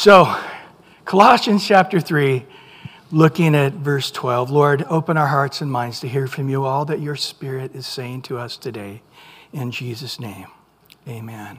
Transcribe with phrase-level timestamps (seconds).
[0.00, 0.34] So,
[1.04, 2.46] Colossians chapter 3,
[3.10, 4.50] looking at verse 12.
[4.50, 7.86] Lord, open our hearts and minds to hear from you all that your Spirit is
[7.86, 9.02] saying to us today.
[9.52, 10.46] In Jesus' name,
[11.06, 11.58] amen.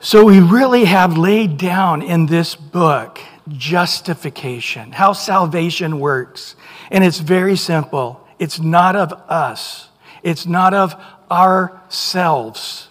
[0.00, 6.56] So, we really have laid down in this book justification, how salvation works.
[6.90, 9.88] And it's very simple it's not of us,
[10.24, 12.88] it's not of ourselves,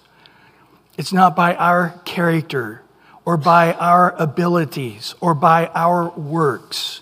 [0.98, 2.81] it's not by our character
[3.26, 7.02] or by our abilities or by our works.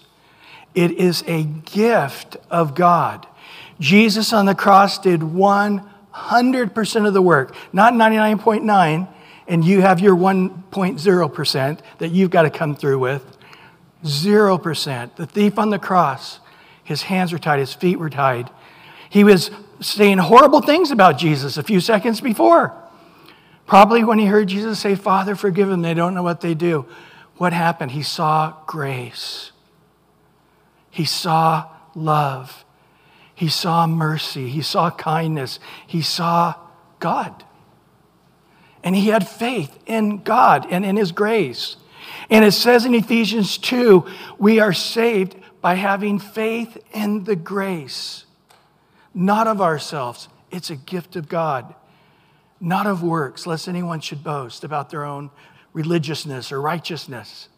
[0.75, 3.25] It is a gift of God.
[3.79, 9.07] Jesus on the cross did 100% of the work, not 99.9,
[9.47, 13.37] and you have your 1.0% that you've got to come through with.
[14.03, 15.15] 0%.
[15.15, 16.39] The thief on the cross,
[16.83, 18.49] his hands were tied, his feet were tied.
[19.09, 19.49] He was
[19.81, 22.73] saying horrible things about Jesus a few seconds before.
[23.69, 26.87] Probably when he heard Jesus say, Father, forgive them, they don't know what they do.
[27.37, 27.91] What happened?
[27.91, 29.51] He saw grace,
[30.89, 32.65] he saw love,
[33.35, 36.55] he saw mercy, he saw kindness, he saw
[36.99, 37.43] God.
[38.83, 41.75] And he had faith in God and in his grace.
[42.31, 44.03] And it says in Ephesians 2
[44.39, 48.25] we are saved by having faith in the grace,
[49.13, 50.27] not of ourselves.
[50.49, 51.75] It's a gift of God
[52.59, 55.31] not of works, lest anyone should boast about their own
[55.73, 57.49] religiousness or righteousness.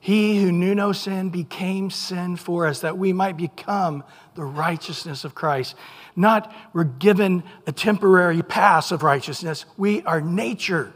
[0.00, 4.02] He who knew no sin became sin for us, that we might become
[4.34, 5.76] the righteousness of Christ.
[6.16, 10.92] Not we're given a temporary pass of righteousness, we, our nature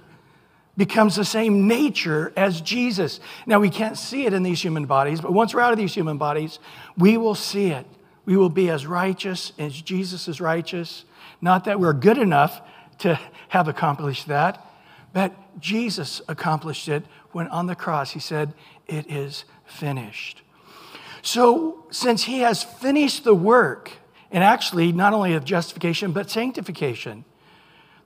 [0.77, 3.21] becomes the same nature as Jesus.
[3.47, 5.95] Now, we can't see it in these human bodies, but once we're out of these
[5.95, 6.59] human bodies,
[6.99, 7.87] we will see it.
[8.25, 11.05] We will be as righteous as Jesus is righteous.
[11.41, 12.61] Not that we're good enough
[12.99, 14.65] to have accomplished that.
[15.13, 18.53] But Jesus accomplished it when on the cross he said,
[18.87, 20.43] It is finished.
[21.23, 23.93] So, since he has finished the work,
[24.31, 27.25] and actually not only of justification, but sanctification,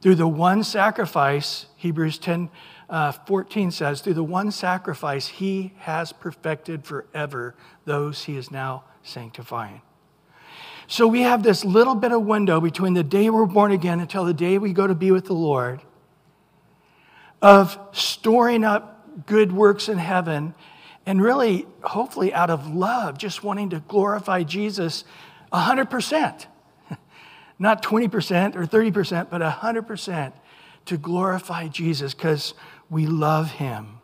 [0.01, 2.49] through the one sacrifice, Hebrews 10
[2.89, 8.85] uh, 14 says, through the one sacrifice, he has perfected forever those he is now
[9.03, 9.81] sanctifying.
[10.91, 14.25] So we have this little bit of window between the day we're born again until
[14.25, 15.81] the day we go to be with the Lord
[17.41, 20.53] of storing up good works in heaven
[21.07, 25.05] and really, hopefully, out of love, just wanting to glorify Jesus
[25.53, 26.47] 100%.
[27.61, 30.33] Not 20% or 30%, but 100%
[30.87, 32.55] to glorify Jesus because
[32.91, 34.00] we love him.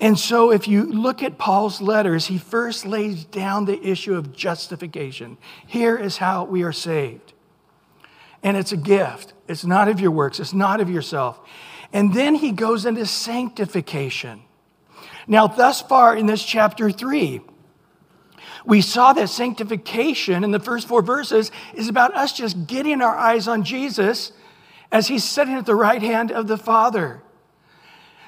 [0.00, 4.34] And so, if you look at Paul's letters, he first lays down the issue of
[4.34, 5.38] justification.
[5.66, 7.32] Here is how we are saved.
[8.42, 11.40] And it's a gift, it's not of your works, it's not of yourself.
[11.92, 14.42] And then he goes into sanctification.
[15.26, 17.40] Now, thus far in this chapter three,
[18.66, 23.16] we saw that sanctification in the first four verses is about us just getting our
[23.16, 24.32] eyes on Jesus
[24.90, 27.22] as he's sitting at the right hand of the Father.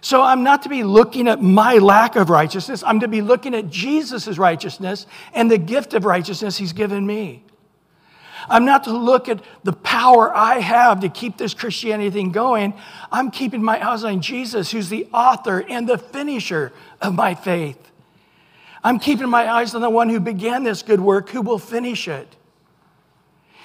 [0.07, 2.85] So I'm not to be looking at my lack of righteousness.
[2.87, 7.43] I'm to be looking at Jesus' righteousness and the gift of righteousness he's given me.
[8.49, 12.75] I'm not to look at the power I have to keep this Christianity thing going.
[13.11, 16.73] I'm keeping my eyes on Jesus, who's the author and the finisher
[17.03, 17.91] of my faith.
[18.85, 22.07] I'm keeping my eyes on the one who began this good work, who will finish
[22.07, 22.37] it.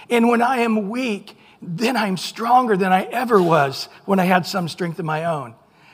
[0.10, 4.48] And when I am weak, then I'm stronger than I ever was when I had
[4.48, 5.54] some strength of my own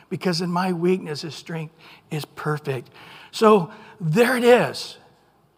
[0.09, 1.73] because in my weakness, his strength
[2.11, 2.89] is perfect.
[3.31, 4.97] So there it is.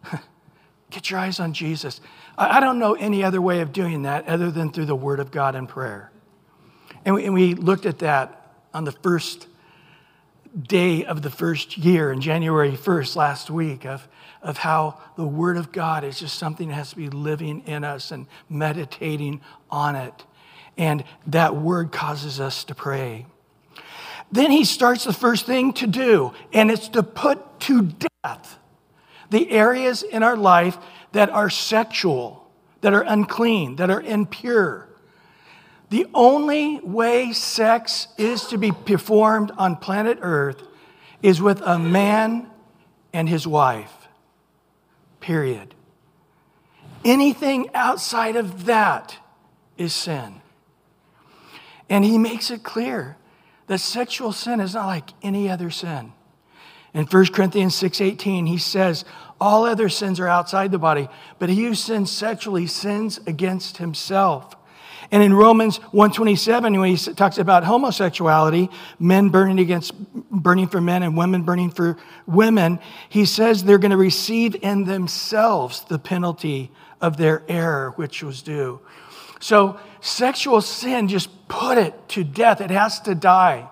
[0.90, 2.00] Get your eyes on Jesus.
[2.36, 5.30] I don't know any other way of doing that other than through the Word of
[5.30, 6.10] God and prayer.
[7.04, 9.46] And we, looked at that on the first
[10.60, 14.08] day of the first year, in January 1st, last week, of,
[14.42, 17.84] of how the Word of God is just something that has to be living in
[17.84, 19.40] us and meditating
[19.70, 20.24] on it.
[20.76, 23.26] And that Word causes us to pray.
[24.32, 27.82] Then he starts the first thing to do, and it's to put to
[28.22, 28.58] death
[29.30, 30.78] the areas in our life
[31.12, 32.48] that are sexual,
[32.80, 34.88] that are unclean, that are impure.
[35.90, 40.62] The only way sex is to be performed on planet Earth
[41.22, 42.48] is with a man
[43.12, 43.92] and his wife.
[45.20, 45.74] Period.
[47.04, 49.18] Anything outside of that
[49.76, 50.40] is sin.
[51.88, 53.16] And he makes it clear
[53.70, 56.12] that sexual sin is not like any other sin.
[56.92, 59.04] In 1 Corinthians 6:18, he says,
[59.40, 61.08] all other sins are outside the body,
[61.38, 64.56] but he who sins sexually sins against himself.
[65.12, 69.94] And in Romans 127, when he talks about homosexuality, men burning against
[70.32, 71.96] burning for men and women burning for
[72.26, 78.24] women, he says they're going to receive in themselves the penalty of their error, which
[78.24, 78.80] was due.
[79.38, 82.60] So sexual sin, just put it to death.
[82.60, 83.68] It has to die.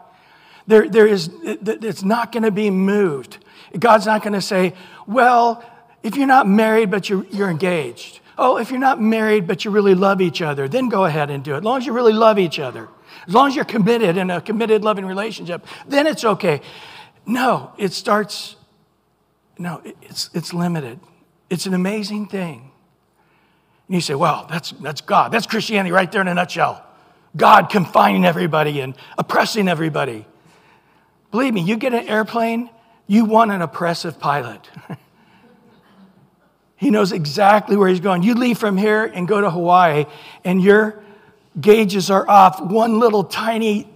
[0.66, 3.38] There, there is, it's not going to be moved.
[3.78, 4.74] God's not going to say,
[5.06, 5.64] well,
[6.02, 8.20] if you're not married, but you're, you're engaged.
[8.36, 11.42] Oh, if you're not married, but you really love each other, then go ahead and
[11.42, 11.58] do it.
[11.58, 12.88] As long as you really love each other,
[13.26, 16.60] as long as you're committed in a committed, loving relationship, then it's okay.
[17.26, 18.56] No, it starts,
[19.58, 21.00] no, it's, it's limited.
[21.50, 22.67] It's an amazing thing.
[23.88, 25.32] And you say, well, that's, that's God.
[25.32, 26.84] That's Christianity right there in a nutshell.
[27.36, 30.26] God confining everybody and oppressing everybody.
[31.30, 32.70] Believe me, you get an airplane,
[33.06, 34.60] you want an oppressive pilot.
[36.76, 38.22] he knows exactly where he's going.
[38.22, 40.06] You leave from here and go to Hawaii,
[40.44, 41.02] and your
[41.58, 43.88] gauges are off one little tiny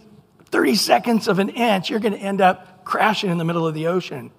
[0.53, 3.75] 30 seconds of an inch, you're going to end up crashing in the middle of
[3.75, 4.31] the ocean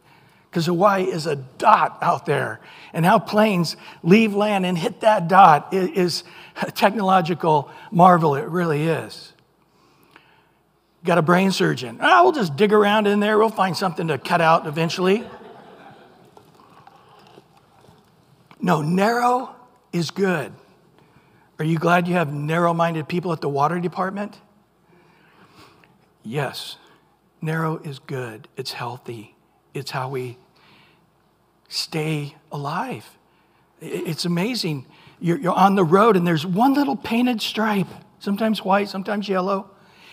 [0.54, 2.60] because Hawaii is a dot out there.
[2.94, 6.24] And how planes leave land and hit that dot is
[6.62, 8.36] a technological marvel.
[8.36, 9.34] It really is.
[11.04, 11.98] Got a brain surgeon.
[12.00, 13.40] Oh, we'll just dig around in there.
[13.40, 15.28] We'll find something to cut out eventually.
[18.62, 19.56] No, narrow
[19.92, 20.54] is good.
[21.58, 24.40] Are you glad you have narrow minded people at the water department?
[26.22, 26.78] Yes,
[27.42, 28.48] narrow is good.
[28.56, 29.36] It's healthy.
[29.74, 30.38] It's how we
[31.74, 33.18] stay alive.
[33.82, 34.86] It's amazing.
[35.20, 37.88] You're, you're on the road and there's one little painted stripe,
[38.20, 39.72] sometimes white, sometimes yellow,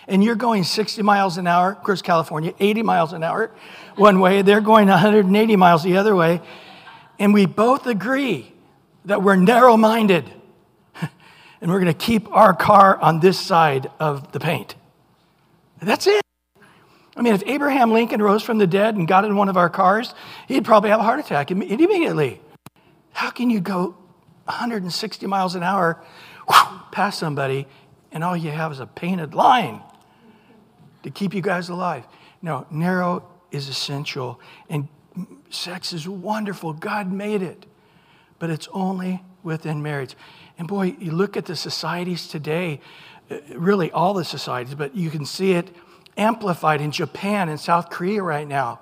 [0.08, 1.72] and you're going 60 miles an hour.
[1.72, 3.50] Of course, California, 80 miles an hour
[3.96, 4.40] one way.
[4.40, 6.40] They're going 180 miles the other way.
[7.18, 8.52] And we both agree
[9.04, 10.24] that we're narrow minded
[11.60, 14.76] and we're going to keep our car on this side of the paint.
[15.82, 16.22] That's it.
[17.20, 19.68] I mean, if Abraham Lincoln rose from the dead and got in one of our
[19.68, 20.14] cars,
[20.48, 22.40] he'd probably have a heart attack immediately.
[23.12, 23.94] How can you go
[24.46, 26.02] 160 miles an hour
[26.92, 27.66] past somebody
[28.10, 29.82] and all you have is a painted line
[31.02, 32.06] to keep you guys alive?
[32.40, 34.40] No, narrow is essential.
[34.70, 34.88] And
[35.50, 36.72] sex is wonderful.
[36.72, 37.66] God made it.
[38.38, 40.16] But it's only within marriage.
[40.56, 42.80] And boy, you look at the societies today,
[43.30, 45.68] uh, really all the societies, but you can see it
[46.20, 48.80] amplified in Japan and South Korea right now.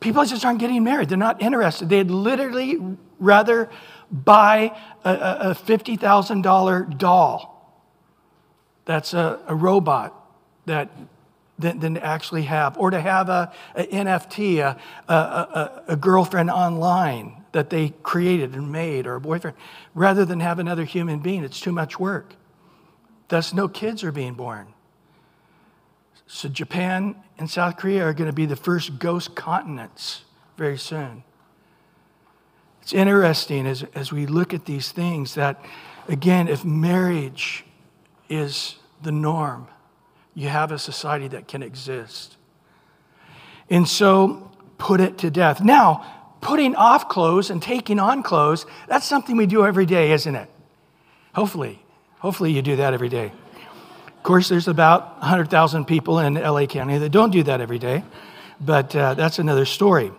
[0.00, 1.08] People just aren't getting married.
[1.08, 1.88] They're not interested.
[1.88, 2.78] They'd literally
[3.18, 3.70] rather
[4.10, 7.56] buy a, a $50,000 doll
[8.84, 10.16] that's a, a robot
[10.66, 10.90] that
[11.58, 16.50] than, than, to actually have, or to have a, a NFT, a, a, a, girlfriend
[16.50, 19.56] online that they created and made, or a boyfriend,
[19.94, 21.44] rather than have another human being.
[21.44, 22.34] It's too much work.
[23.28, 24.68] Thus, no kids are being born.
[26.32, 30.22] So, Japan and South Korea are going to be the first ghost continents
[30.56, 31.24] very soon.
[32.82, 35.60] It's interesting as, as we look at these things that,
[36.06, 37.64] again, if marriage
[38.28, 39.66] is the norm,
[40.32, 42.36] you have a society that can exist.
[43.68, 45.60] And so, put it to death.
[45.60, 50.36] Now, putting off clothes and taking on clothes, that's something we do every day, isn't
[50.36, 50.48] it?
[51.34, 51.82] Hopefully.
[52.20, 53.32] Hopefully, you do that every day.
[54.20, 58.04] Of course, there's about 100,000 people in LA County that don't do that every day,
[58.60, 60.12] but uh, that's another story.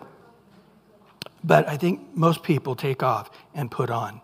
[1.44, 4.20] But I think most people take off and put on.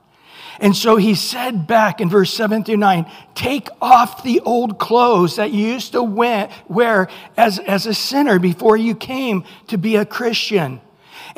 [0.59, 5.37] And so he said back in verse 7 through 9 take off the old clothes
[5.37, 10.05] that you used to wear as, as a sinner before you came to be a
[10.05, 10.81] Christian.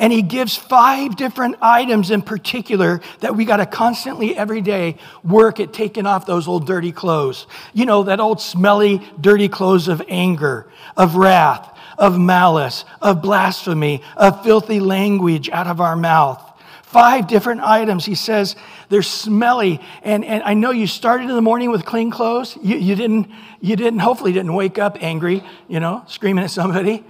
[0.01, 4.97] And he gives five different items in particular that we got to constantly, every day,
[5.23, 7.45] work at taking off those old dirty clothes.
[7.71, 10.67] You know, that old smelly, dirty clothes of anger,
[10.97, 16.41] of wrath, of malice, of blasphemy, of filthy language out of our mouth.
[16.81, 18.03] Five different items.
[18.03, 18.55] He says
[18.89, 19.79] they're smelly.
[20.01, 22.57] And, and I know you started in the morning with clean clothes.
[22.63, 23.29] You, you, didn't,
[23.61, 27.05] you didn't, hopefully, didn't wake up angry, you know, screaming at somebody.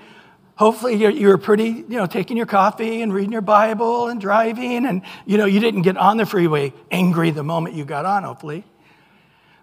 [0.62, 4.86] Hopefully, you were pretty, you know, taking your coffee and reading your Bible and driving,
[4.86, 8.22] and, you know, you didn't get on the freeway angry the moment you got on,
[8.22, 8.64] hopefully.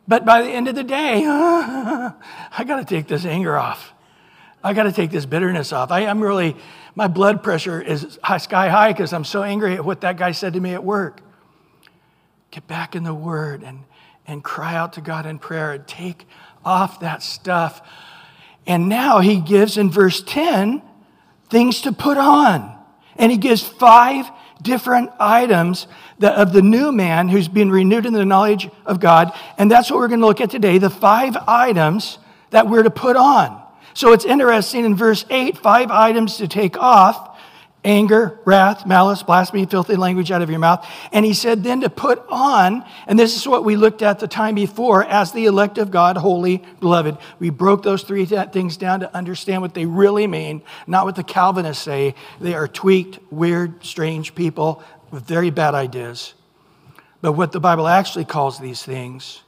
[0.09, 3.93] But by the end of the day, I got to take this anger off.
[4.65, 5.93] I got to take this bitterness off.
[5.93, 6.57] I, am really,
[6.97, 10.33] my blood pressure is high, sky high because I'm so angry at what that guy
[10.33, 11.21] said to me at work.
[12.51, 13.85] Get back in the Word and,
[14.27, 16.27] and cry out to God in prayer and take
[16.65, 17.83] off that stuff.
[18.67, 20.83] And now he gives in verse 10
[21.51, 22.77] things to put on.
[23.17, 24.31] And he gives five
[24.63, 25.87] different items
[26.21, 29.33] of the new man who's been renewed in the knowledge of God.
[29.57, 32.19] And that's what we're going to look at today the five items
[32.51, 33.63] that we're to put on.
[33.95, 37.28] So it's interesting in verse 8, five items to take off
[37.85, 40.87] anger, wrath, malice, blasphemy, filthy language out of your mouth.
[41.13, 44.29] And he said then to put on, and this is what we looked at the
[44.29, 47.17] time before, as the elect of God, holy, beloved.
[47.39, 51.25] We broke those three things down to understand what they really mean, not what the
[51.25, 52.15] Calvinists say.
[52.41, 56.35] They are tweaked, weird, strange people with very bad ideas.
[57.21, 59.43] But what the Bible actually calls these things.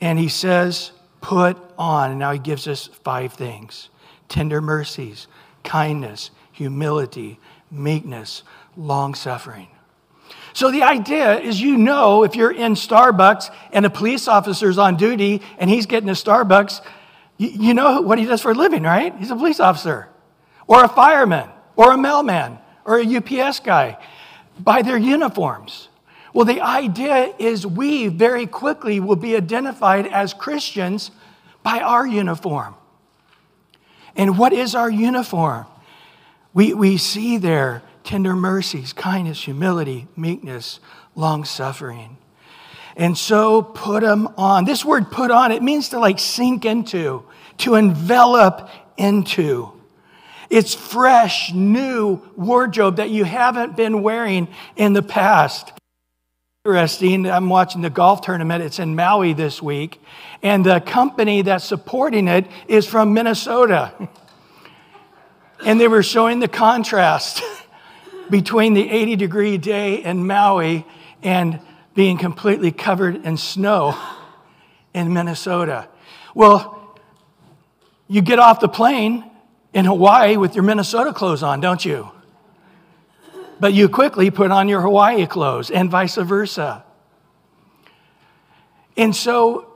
[0.00, 2.10] And he says, put on.
[2.10, 3.88] And now he gives us five things
[4.28, 5.26] tender mercies,
[5.64, 7.38] kindness, humility,
[7.70, 8.42] meekness,
[8.76, 9.68] long suffering.
[10.52, 14.96] So the idea is you know if you're in Starbucks and a police officer's on
[14.96, 16.80] duty and he's getting a Starbucks,
[17.36, 19.14] you, know what he does for a living, right?
[19.16, 20.08] He's a police officer
[20.66, 23.96] or a fireman or a mailman or a UPS guy
[24.58, 25.88] by their uniforms.
[26.34, 31.12] Well, the idea is we very quickly will be identified as Christians
[31.62, 32.74] by our uniform.
[34.16, 35.66] And what is our uniform?
[36.58, 40.80] We, we see there tender mercies, kindness, humility, meekness,
[41.14, 42.18] long suffering.
[42.96, 44.64] And so put them on.
[44.64, 47.22] This word put on, it means to like sink into,
[47.58, 49.70] to envelop into.
[50.50, 55.70] It's fresh, new wardrobe that you haven't been wearing in the past.
[56.64, 58.64] Interesting, I'm watching the golf tournament.
[58.64, 60.02] It's in Maui this week.
[60.42, 63.92] And the company that's supporting it is from Minnesota.
[65.64, 67.42] And they were showing the contrast
[68.30, 70.86] between the 80 degree day in Maui
[71.22, 71.60] and
[71.94, 73.98] being completely covered in snow
[74.94, 75.88] in Minnesota.
[76.34, 76.96] Well,
[78.06, 79.28] you get off the plane
[79.74, 82.10] in Hawaii with your Minnesota clothes on, don't you?
[83.60, 86.84] But you quickly put on your Hawaii clothes and vice versa.
[88.96, 89.72] And so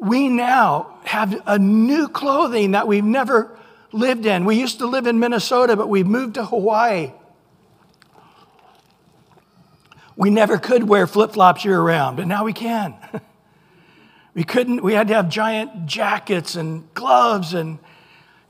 [0.00, 3.56] we now have a new clothing that we've never
[3.92, 4.44] lived in.
[4.44, 7.12] We used to live in Minnesota, but we moved to Hawaii.
[10.16, 12.94] We never could wear flip flops year round, but now we can.
[14.34, 17.78] we couldn't, we had to have giant jackets and gloves, and,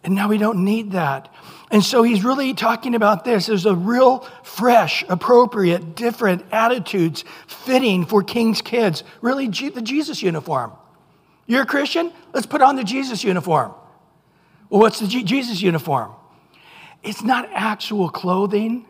[0.05, 1.33] and now we don't need that.
[1.71, 3.47] And so he's really talking about this.
[3.47, 9.03] There's a real fresh, appropriate, different attitudes fitting for king's kids.
[9.21, 10.73] Really, the Jesus uniform.
[11.47, 12.13] You're a Christian?
[12.33, 13.75] Let's put on the Jesus uniform.
[14.69, 16.13] Well, what's the G- Jesus uniform?
[17.03, 18.87] It's not actual clothing,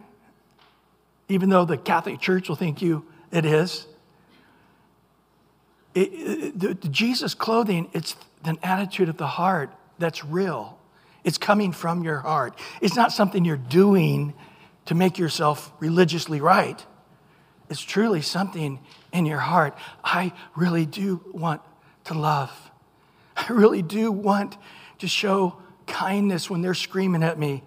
[1.29, 3.87] even though the Catholic Church will think you it is.
[5.95, 10.79] It, it, the, the Jesus clothing, it's an attitude of the heart that's real.
[11.25, 12.59] It's coming from your heart.
[12.81, 14.35] It's not something you're doing
[14.87, 16.85] to make yourself religiously right.
[17.69, 18.79] It's truly something
[19.13, 19.77] in your heart.
[20.05, 21.63] I really do want
[22.05, 22.71] to love.
[23.37, 24.57] I really do want
[24.99, 25.57] to show
[25.87, 27.63] kindness when they're screaming at me.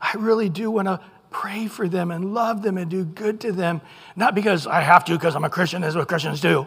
[0.00, 3.52] I really do want to pray for them and love them and do good to
[3.52, 3.80] them,
[4.14, 6.66] not because I have to, because I'm a Christian, that's what Christians do.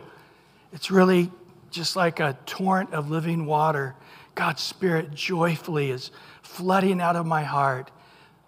[0.74, 1.32] It's really
[1.72, 3.96] just like a torrent of living water.
[4.36, 6.12] God's Spirit joyfully is
[6.42, 7.92] flooding out of my heart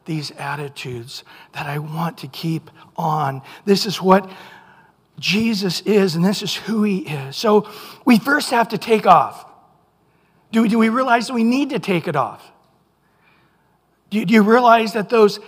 [0.05, 3.41] these attitudes that I want to keep on.
[3.65, 4.29] This is what
[5.19, 7.35] Jesus is, and this is who he is.
[7.35, 7.69] So
[8.05, 9.48] we first have to take off.
[10.51, 12.51] Do, do we realize that we need to take it off?
[14.09, 15.39] Do, do you realize that those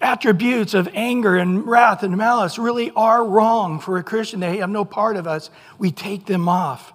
[0.00, 4.40] attributes of anger and wrath and malice really are wrong for a Christian?
[4.40, 5.50] They have no part of us.
[5.78, 6.92] We take them off.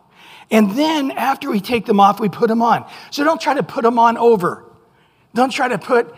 [0.52, 2.90] And then after we take them off, we put them on.
[3.12, 4.64] So don't try to put them on over.
[5.34, 6.16] Don't try to put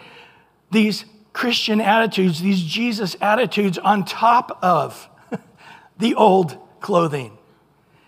[0.72, 5.10] these Christian attitudes, these Jesus attitudes on top of
[5.98, 7.38] the old clothing.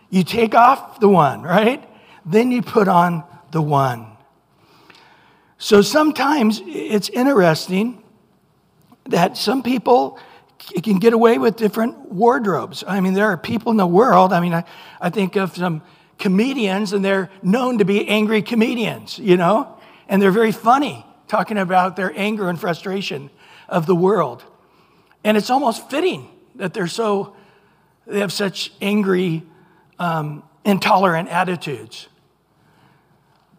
[0.10, 1.90] You take off the one, right?
[2.26, 4.08] Then you put on the one.
[5.58, 8.04] So sometimes it's interesting
[9.06, 10.20] that some people
[10.82, 12.84] can get away with different wardrobes.
[12.88, 14.64] I mean, there are people in the world, I mean, I,
[15.00, 15.82] I think of some
[16.18, 19.78] comedians, and they're known to be angry comedians, you know?
[20.08, 23.30] And they're very funny, talking about their anger and frustration
[23.68, 24.44] of the world.
[25.24, 27.36] And it's almost fitting that they're so,
[28.06, 29.44] they have such angry,
[30.00, 32.08] um, intolerant attitudes.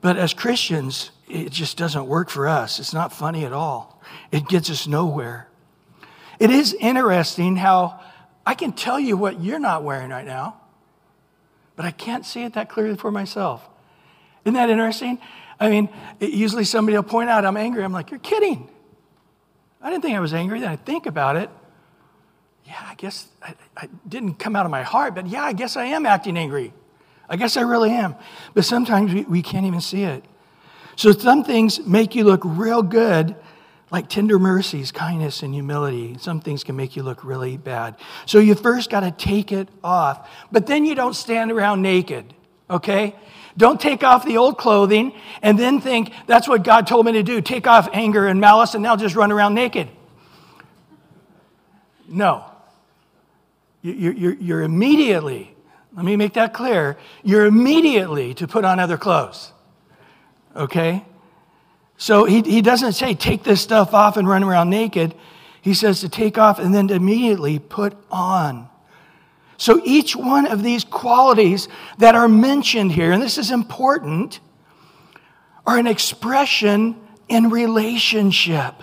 [0.04, 2.78] But as Christians, it just doesn't work for us.
[2.78, 4.02] It's not funny at all.
[4.30, 5.48] It gets us nowhere.
[6.38, 8.00] It is interesting how
[8.44, 10.60] I can tell you what you're not wearing right now,
[11.74, 13.66] but I can't see it that clearly for myself.
[14.44, 15.20] Isn't that interesting?
[15.58, 15.88] I mean,
[16.20, 17.82] usually somebody will point out I'm angry.
[17.82, 18.68] I'm like, you're kidding.
[19.80, 20.60] I didn't think I was angry.
[20.60, 21.48] Then I think about it.
[22.66, 25.86] Yeah, I guess I, didn't come out of my heart, but yeah, I guess I
[25.86, 26.74] am acting angry.
[27.28, 28.16] I guess I really am.
[28.54, 30.24] But sometimes we, we can't even see it.
[30.96, 33.34] So some things make you look real good,
[33.90, 36.16] like tender mercies, kindness, and humility.
[36.18, 37.96] Some things can make you look really bad.
[38.26, 40.28] So you first got to take it off.
[40.52, 42.32] But then you don't stand around naked,
[42.70, 43.14] okay?
[43.56, 45.12] Don't take off the old clothing
[45.42, 48.74] and then think that's what God told me to do take off anger and malice
[48.74, 49.88] and now just run around naked.
[52.08, 52.44] No.
[53.82, 55.53] You're, immediately,
[55.96, 59.52] let me make that clear, you're immediately to put on other clothes.
[60.56, 61.04] Okay?
[61.96, 65.14] So he, he doesn't say take this stuff off and run around naked.
[65.62, 68.68] He says to take off and then immediately put on.
[69.56, 74.40] So each one of these qualities that are mentioned here, and this is important,
[75.66, 76.96] are an expression
[77.28, 78.74] in relationship.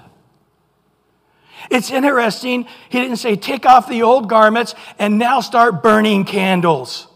[1.70, 7.08] It's interesting, he didn't say take off the old garments and now start burning candles.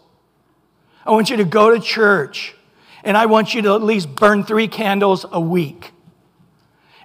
[1.05, 2.55] I want you to go to church
[3.03, 5.91] and I want you to at least burn three candles a week.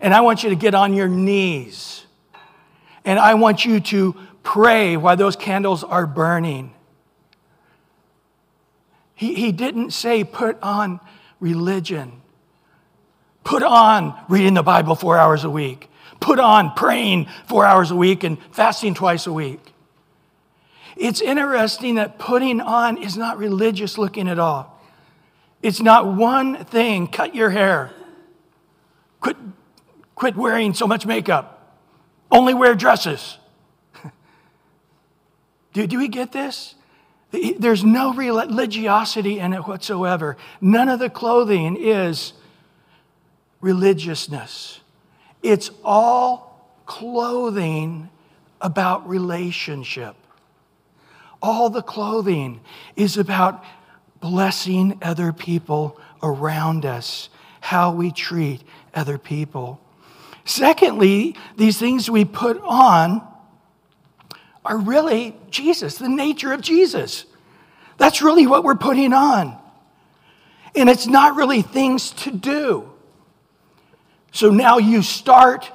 [0.00, 2.06] And I want you to get on your knees.
[3.04, 6.73] And I want you to pray while those candles are burning.
[9.14, 11.00] He, he didn't say put on
[11.38, 12.23] religion,
[13.44, 15.89] put on reading the Bible four hours a week,
[16.20, 19.72] put on praying four hours a week and fasting twice a week.
[20.96, 24.78] It's interesting that putting on is not religious looking at all.
[25.62, 27.90] It's not one thing, cut your hair,
[29.20, 29.36] quit,
[30.14, 31.78] quit wearing so much makeup,
[32.30, 33.38] only wear dresses.
[35.72, 36.74] Do, do we get this?
[37.30, 40.36] There's no religiosity in it whatsoever.
[40.60, 42.32] None of the clothing is
[43.60, 44.79] religiousness.
[45.42, 48.09] It's all clothing
[48.61, 50.16] about relationship.
[51.42, 52.61] All the clothing
[52.97, 53.64] is about
[54.20, 57.30] blessing other people around us,
[57.61, 58.62] how we treat
[58.94, 59.80] other people.
[60.44, 63.26] Secondly, these things we put on
[64.64, 67.25] are really Jesus, the nature of Jesus.
[67.97, 69.56] That's really what we're putting on.
[70.75, 72.89] And it's not really things to do.
[74.32, 75.71] So now you start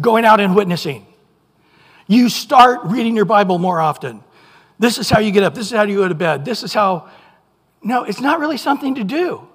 [0.00, 1.06] going out and witnessing.
[2.06, 4.22] You start reading your Bible more often.
[4.78, 5.54] This is how you get up.
[5.54, 6.44] This is how you go to bed.
[6.44, 7.08] This is how.
[7.82, 9.46] No, it's not really something to do.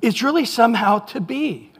[0.00, 1.72] It's really somehow to be.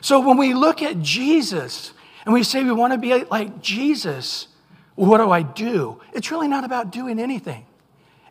[0.00, 1.92] So when we look at Jesus
[2.24, 4.48] and we say we want to be like Jesus,
[4.94, 6.00] what do I do?
[6.12, 7.66] It's really not about doing anything,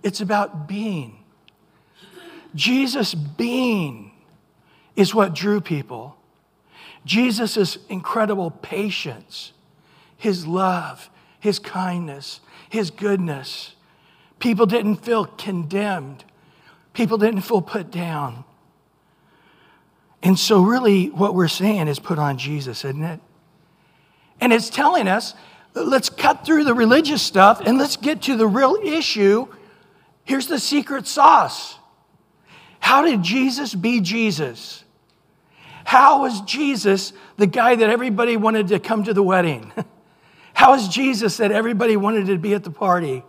[0.03, 1.23] it's about being.
[2.55, 4.06] Jesus being
[4.97, 6.17] is what drew people.
[7.05, 9.53] Jesus' incredible patience,
[10.17, 13.75] his love, his kindness, his goodness.
[14.39, 16.25] People didn't feel condemned,
[16.93, 18.43] people didn't feel put down.
[20.21, 23.21] And so, really, what we're saying is put on Jesus, isn't it?
[24.41, 25.35] And it's telling us
[25.73, 29.47] let's cut through the religious stuff and let's get to the real issue.
[30.23, 31.77] Here's the secret sauce.
[32.79, 34.83] How did Jesus be Jesus?
[35.87, 39.71] How was Jesus the guy that everybody wanted to come to the wedding?
[40.53, 43.23] How is Jesus that everybody wanted to be at the party?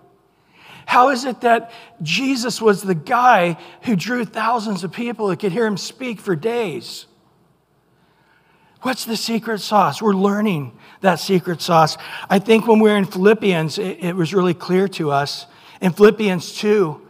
[0.85, 1.71] How is it that
[2.03, 6.35] Jesus was the guy who drew thousands of people that could hear him speak for
[6.35, 7.07] days?
[8.83, 10.03] What's the secret sauce?
[10.03, 11.97] We're learning that secret sauce.
[12.29, 15.47] I think when we are in Philippians, it, it was really clear to us.
[15.81, 17.01] In Philippians 2,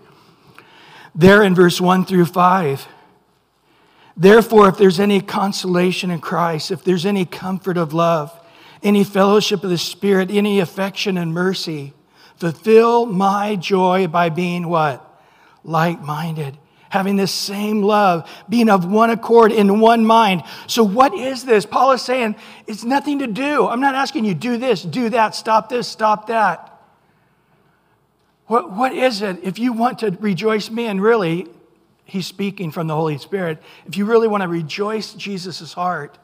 [1.14, 2.86] there in verse 1 through 5,
[4.18, 8.38] Therefore, if there's any consolation in Christ, if there's any comfort of love,
[8.82, 11.94] any fellowship of the Spirit, any affection and mercy,
[12.36, 15.04] fulfill my joy by being what?
[15.64, 16.58] Like minded
[16.90, 20.42] having this same love, being of one accord in one mind.
[20.66, 21.66] So, what is this?
[21.66, 23.66] Paul is saying it's nothing to do.
[23.68, 26.80] I'm not asking you do this, do that, stop this, stop that.
[28.46, 29.40] What, what is it?
[29.42, 31.46] If you want to rejoice me, and really,
[32.08, 36.18] he's speaking from the Holy Spirit, if you really want to rejoice Jesus' heart,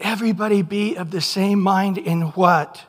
[0.00, 2.84] everybody be of the same mind in what?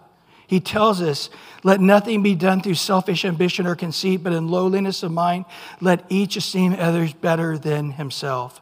[0.47, 1.29] He tells us,
[1.63, 5.45] let nothing be done through selfish ambition or conceit, but in lowliness of mind,
[5.81, 8.61] let each esteem others better than himself.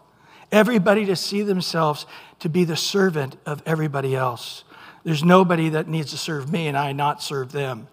[0.51, 2.05] Everybody to see themselves
[2.39, 4.63] to be the servant of everybody else.
[5.03, 7.87] There's nobody that needs to serve me and I not serve them.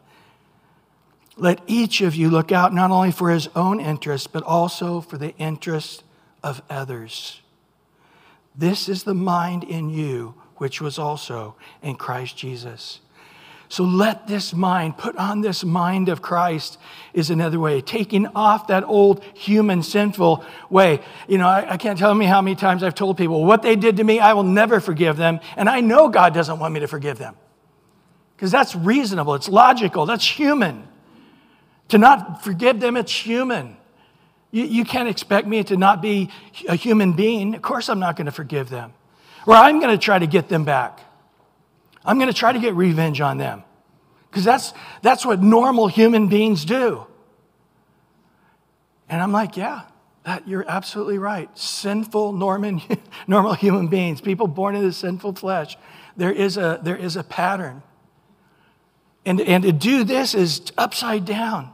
[1.41, 5.17] Let each of you look out not only for his own interest, but also for
[5.17, 6.05] the interest
[6.43, 7.41] of others.
[8.55, 13.01] This is the mind in you which was also in Christ Jesus.
[13.71, 16.77] So let this mind, put on this mind of Christ,
[17.15, 17.81] is another way.
[17.81, 21.01] Taking off that old human sinful way.
[21.29, 23.77] You know, I, I, can't tell me how many times I've told people, what they
[23.77, 25.41] did to me, I will never forgive them.
[25.57, 27.37] And I know God doesn't want me to forgive them.
[28.37, 30.87] Because that's reasonable, it's logical, that's human.
[31.91, 33.77] To not forgive them, it's human.
[34.51, 36.31] You, you can't expect me to not be
[36.69, 37.55] a human being.
[37.55, 38.93] Of course, I'm not going to forgive them.
[39.47, 41.01] Or I'm going to try to get them back.
[42.05, 43.65] I'm going to try to get revenge on them.
[44.31, 44.73] Because that's,
[45.03, 47.07] that's what normal human beings do.
[49.09, 49.83] And I'm like, yeah,
[50.25, 51.51] that, you're absolutely right.
[51.59, 52.81] Sinful Norman,
[53.27, 55.77] normal human beings, people born in the sinful flesh,
[56.17, 57.83] there is a, there is a pattern.
[59.27, 61.73] And, and to do this is upside down.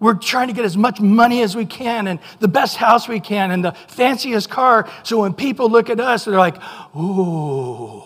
[0.00, 3.20] We're trying to get as much money as we can and the best house we
[3.20, 4.90] can and the fanciest car.
[5.02, 6.56] So when people look at us, they're like,
[6.96, 8.02] ooh,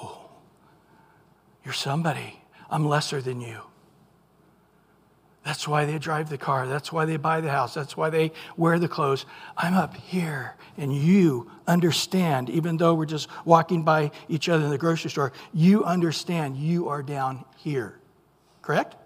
[1.64, 2.40] you're somebody.
[2.68, 3.60] I'm lesser than you.
[5.44, 6.66] That's why they drive the car.
[6.66, 7.74] That's why they buy the house.
[7.74, 9.26] That's why they wear the clothes.
[9.56, 14.70] I'm up here, and you understand, even though we're just walking by each other in
[14.70, 18.00] the grocery store, you understand you are down here.
[18.62, 18.96] Correct?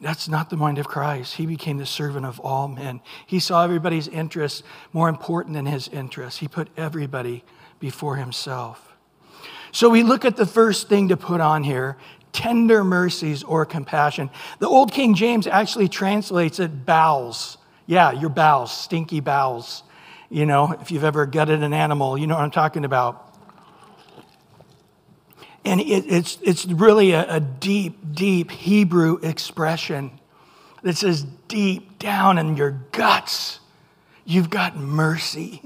[0.00, 1.34] That's not the mind of Christ.
[1.34, 3.00] He became the servant of all men.
[3.26, 6.38] He saw everybody's interests more important than his interests.
[6.38, 7.44] He put everybody
[7.80, 8.96] before himself.
[9.72, 11.96] So we look at the first thing to put on here
[12.32, 14.30] tender mercies or compassion.
[14.58, 17.58] The Old King James actually translates it bowels.
[17.86, 19.82] Yeah, your bowels, stinky bowels.
[20.30, 23.27] You know, if you've ever gutted an animal, you know what I'm talking about.
[25.68, 30.18] And it, it's, it's really a, a deep, deep Hebrew expression
[30.82, 33.60] that says, deep down in your guts,
[34.24, 35.62] you've got mercy.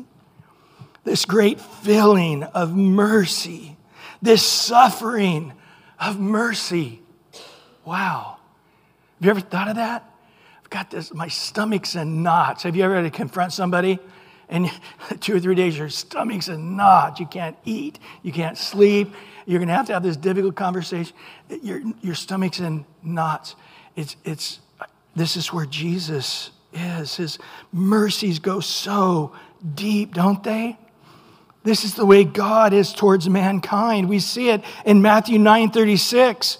[1.05, 3.77] This great feeling of mercy
[4.23, 5.53] this suffering
[5.99, 7.03] of mercy.
[7.85, 8.37] Wow.
[9.19, 10.09] Have you ever thought of that?
[10.61, 12.62] I've got this, my stomach's in knots.
[12.62, 13.99] Have you ever had to confront somebody?
[14.49, 14.71] And
[15.21, 17.19] two or three days, your stomach's in knots.
[17.21, 19.12] You can't eat, you can't sleep.
[19.46, 21.14] You're going to have to have this difficult conversation.
[21.62, 23.57] Your, your stomach's in knots.
[23.96, 24.61] It's, it's,
[25.14, 27.16] this is where Jesus is.
[27.16, 27.38] His
[27.72, 29.33] mercies go so
[29.74, 30.78] deep, don't they?
[31.64, 34.09] This is the way God is towards mankind.
[34.09, 36.59] We see it in Matthew 9 36.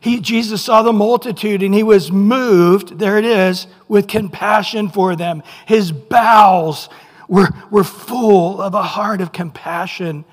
[0.00, 5.16] He, Jesus saw the multitude and he was moved, there it is, with compassion for
[5.16, 5.42] them.
[5.64, 6.90] His bowels
[7.26, 10.26] were, were full of a heart of compassion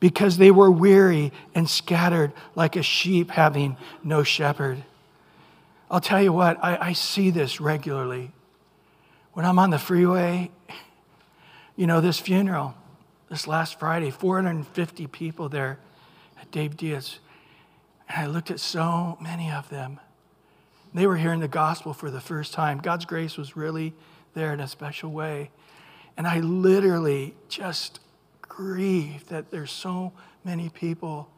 [0.00, 4.84] because they were weary and scattered like a sheep having no shepherd.
[5.90, 8.32] I'll tell you what, I, I see this regularly.
[9.32, 10.50] When I'm on the freeway,
[11.76, 12.74] you know, this funeral,
[13.28, 15.78] this last Friday, 450 people there
[16.40, 17.18] at Dave Diaz.
[18.08, 20.00] And I looked at so many of them.
[20.94, 22.78] They were hearing the gospel for the first time.
[22.78, 23.94] God's grace was really
[24.34, 25.50] there in a special way.
[26.16, 28.00] And I literally just
[28.58, 31.28] grieve that there's so many people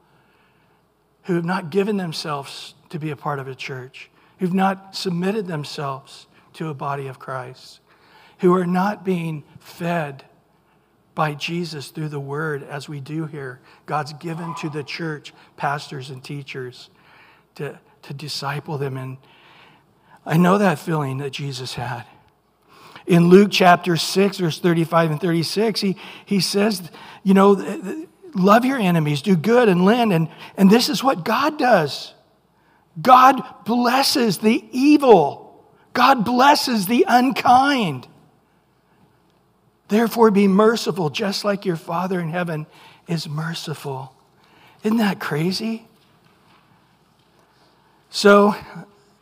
[1.24, 5.46] who have not given themselves to be a part of a church, who've not submitted
[5.46, 7.80] themselves to a body of Christ,
[8.38, 10.24] who are not being fed
[11.14, 13.60] by Jesus through the word, as we do here.
[13.84, 16.88] God's given to the church pastors and teachers
[17.56, 18.96] to, to disciple them.
[18.96, 19.18] And
[20.24, 22.06] I know that feeling that Jesus had.
[23.10, 26.92] In Luke chapter 6, verse 35 and 36, he, he says,
[27.24, 30.12] you know, love your enemies, do good and lend.
[30.12, 32.14] And, and this is what God does
[33.02, 35.60] God blesses the evil,
[35.92, 38.06] God blesses the unkind.
[39.88, 42.64] Therefore, be merciful, just like your Father in heaven
[43.08, 44.14] is merciful.
[44.84, 45.88] Isn't that crazy?
[48.08, 48.54] So,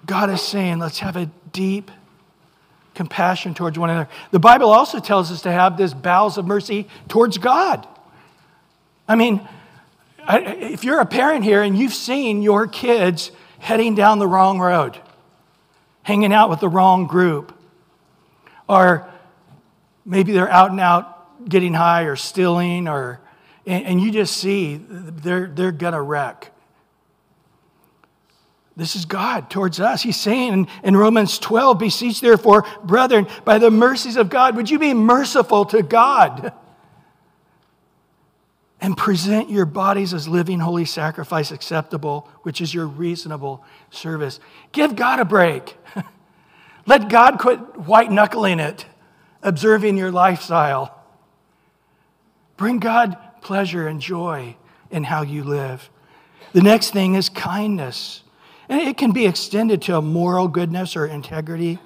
[0.04, 1.90] God is saying, let's have a deep
[2.98, 4.10] compassion towards one another.
[4.32, 7.86] The Bible also tells us to have this bowels of mercy towards God.
[9.06, 9.40] I mean,
[10.28, 13.30] if you're a parent here and you've seen your kids
[13.60, 14.98] heading down the wrong road,
[16.02, 17.56] hanging out with the wrong group,
[18.68, 19.08] or
[20.04, 23.20] maybe they're out and out getting high or stealing or
[23.64, 26.50] and, and you just see they're, they're gonna wreck
[28.78, 30.02] this is God towards us.
[30.02, 34.78] He's saying in, Romans 12, beseech therefore, brethren, by the mercies of God, would you
[34.78, 36.52] be merciful to God?
[38.80, 44.38] And present your bodies as living holy sacrifice acceptable, which is your reasonable service.
[44.70, 45.76] Give God a break.
[46.86, 48.86] Let God quit white knuckling it
[49.42, 50.94] observing your lifestyle.
[52.56, 54.56] Bring God, pleasure and joy
[54.90, 55.90] in how you live.
[56.52, 58.22] The next thing is kindness.
[58.68, 61.78] And it can be extended to moral goodness or integrity,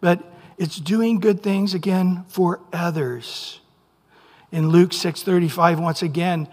[0.00, 0.22] but
[0.58, 3.60] it's doing good things again for others.
[4.52, 6.48] In Luke 6:35 once again,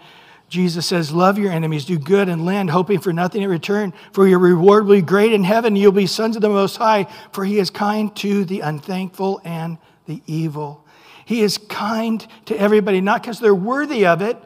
[0.52, 4.28] Jesus says, Love your enemies, do good and lend, hoping for nothing in return, for
[4.28, 5.76] your reward will be great in heaven.
[5.76, 9.78] You'll be sons of the Most High, for he is kind to the unthankful and
[10.04, 10.84] the evil.
[11.24, 14.36] He is kind to everybody, not because they're worthy of it,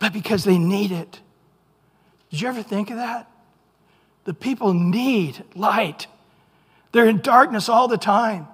[0.00, 1.20] but because they need it.
[2.30, 3.30] Did you ever think of that?
[4.24, 6.06] The people need light.
[6.92, 8.48] They're in darkness all the time.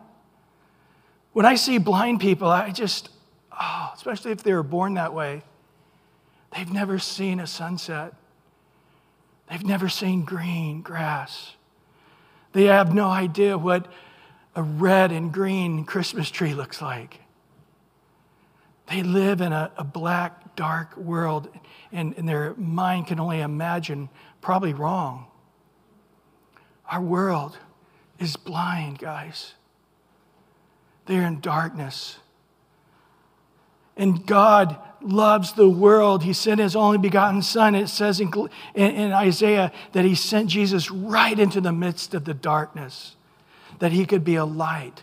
[1.32, 3.08] When I see blind people, I just,
[3.52, 5.42] oh, especially if they were born that way,
[6.54, 8.14] they've never seen a sunset.
[9.48, 11.54] They've never seen green grass.
[12.52, 13.86] They have no idea what
[14.56, 17.20] a red and green Christmas tree looks like.
[18.88, 21.48] They live in a, a black, dark world,
[21.92, 24.08] and, and their mind can only imagine,
[24.40, 25.26] probably wrong.
[26.90, 27.56] Our world
[28.18, 29.54] is blind, guys.
[31.06, 32.18] They're in darkness.
[33.96, 36.24] And God loves the world.
[36.24, 37.74] He sent his only begotten Son.
[37.76, 38.32] It says in,
[38.74, 43.14] in, in, Isaiah that he sent Jesus right into the midst of the darkness,
[43.78, 45.02] that he could be a light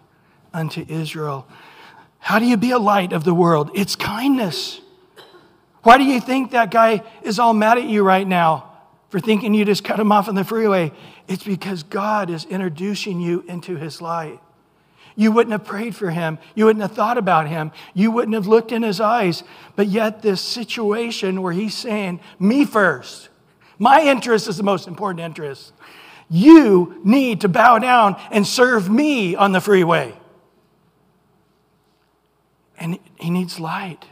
[0.54, 1.48] unto Israel.
[2.20, 3.72] How do you be a light of the world?
[3.74, 4.82] It's kindness.
[5.84, 8.77] Why do you think that guy is all mad at you right now
[9.10, 10.92] for thinking you just cut him off on the freeway?
[11.28, 14.40] It's because God is introducing you into his light.
[15.16, 16.38] You wouldn't have prayed for him.
[16.54, 17.72] You wouldn't have thought about him.
[17.96, 19.44] You wouldn't have looked in his eyes.
[19.76, 23.30] But yet, this situation where he's saying, Me first,
[23.80, 25.74] my interest is the most important interest.
[26.30, 30.14] You need to bow down and serve me on the freeway.
[32.78, 34.06] And he needs light.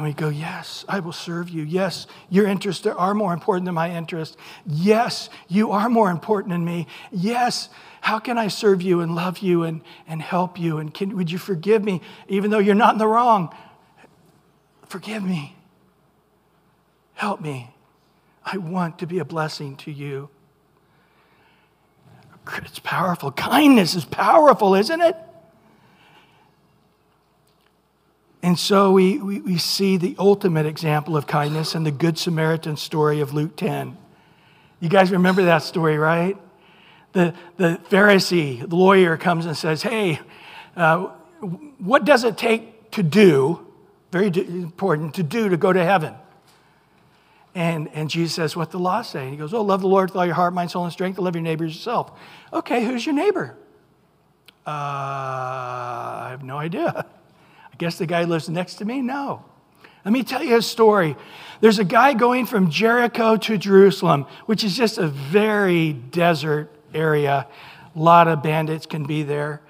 [0.00, 1.62] And we go, Yes, I will serve you.
[1.62, 4.34] Yes, your interests are more important than my interests.
[4.64, 6.86] Yes, you are more important than me.
[7.12, 7.68] Yes,
[8.00, 10.78] how can I serve you and love you and, and help you?
[10.78, 13.54] And can, would you forgive me, even though you're not in the wrong?
[14.86, 15.54] Forgive me.
[17.12, 17.74] Help me.
[18.42, 20.30] I want to be a blessing to you.
[22.56, 23.32] It's powerful.
[23.32, 25.14] Kindness is powerful, isn't it?
[28.42, 32.76] And so we, we, we, see the ultimate example of kindness in the Good Samaritan
[32.76, 33.98] story of Luke 10.
[34.80, 36.38] You guys remember that story, right?
[37.12, 40.20] The, the Pharisee, the lawyer, comes and says, Hey,
[40.74, 41.08] uh,
[41.78, 43.66] what does it take to do,
[44.10, 46.14] very important, to do to go to heaven?
[47.54, 49.24] And, and Jesus says, What the law say?
[49.24, 51.18] And he goes, Oh, love the Lord with all your heart, mind, soul, and strength,
[51.18, 52.18] and love your neighbor as yourself.
[52.54, 53.54] Okay, who's your neighbor?
[54.66, 57.04] Uh, I have no idea.
[57.80, 59.00] Guess the guy lives next to me?
[59.00, 59.42] No.
[60.04, 61.16] Let me tell you a story.
[61.62, 67.46] There's a guy going from Jericho to Jerusalem, which is just a very desert area.
[67.96, 69.62] A lot of bandits can be there.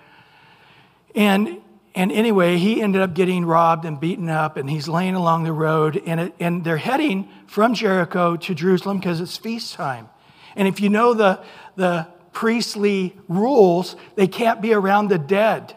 [1.15, 1.61] And,
[1.95, 5.53] and anyway, he ended up getting robbed and beaten up, and he's laying along the
[5.53, 6.03] road.
[6.05, 10.09] And, it, and they're heading from Jericho to Jerusalem because it's feast time.
[10.57, 11.45] And if you know the,
[11.77, 15.77] the priestly rules, they can't be around the dead.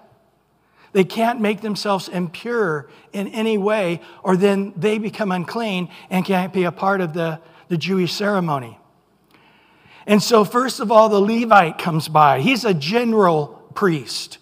[0.93, 6.53] They can't make themselves impure in any way, or then they become unclean and can't
[6.53, 8.77] be a part of the, the Jewish ceremony.
[10.05, 12.41] And so, first of all, the Levite comes by.
[12.41, 14.37] He's a general priest.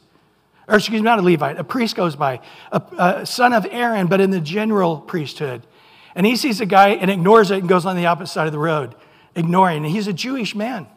[0.68, 4.08] Or, excuse me, not a Levite, a priest goes by, a, a son of Aaron,
[4.08, 5.66] but in the general priesthood.
[6.16, 8.54] And he sees a guy and ignores it and goes on the opposite side of
[8.54, 8.96] the road,
[9.36, 9.86] ignoring.
[9.86, 10.88] And he's a Jewish man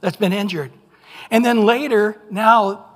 [0.00, 0.72] that's been injured.
[1.30, 2.89] And then later, now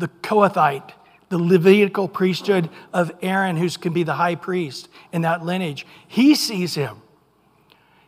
[0.00, 0.92] the Kohathite,
[1.28, 5.86] the Levitical priesthood of Aaron, who can be the high priest in that lineage.
[6.08, 7.02] He sees him,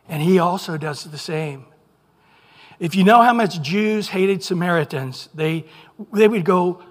[0.09, 1.65] and he also does the same.
[2.79, 5.65] If you know how much Jews hated Samaritans, they,
[6.11, 6.83] they would go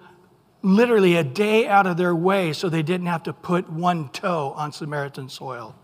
[0.62, 4.54] literally a day out of their way so they didn't have to put one toe
[4.56, 5.74] on Samaritan soil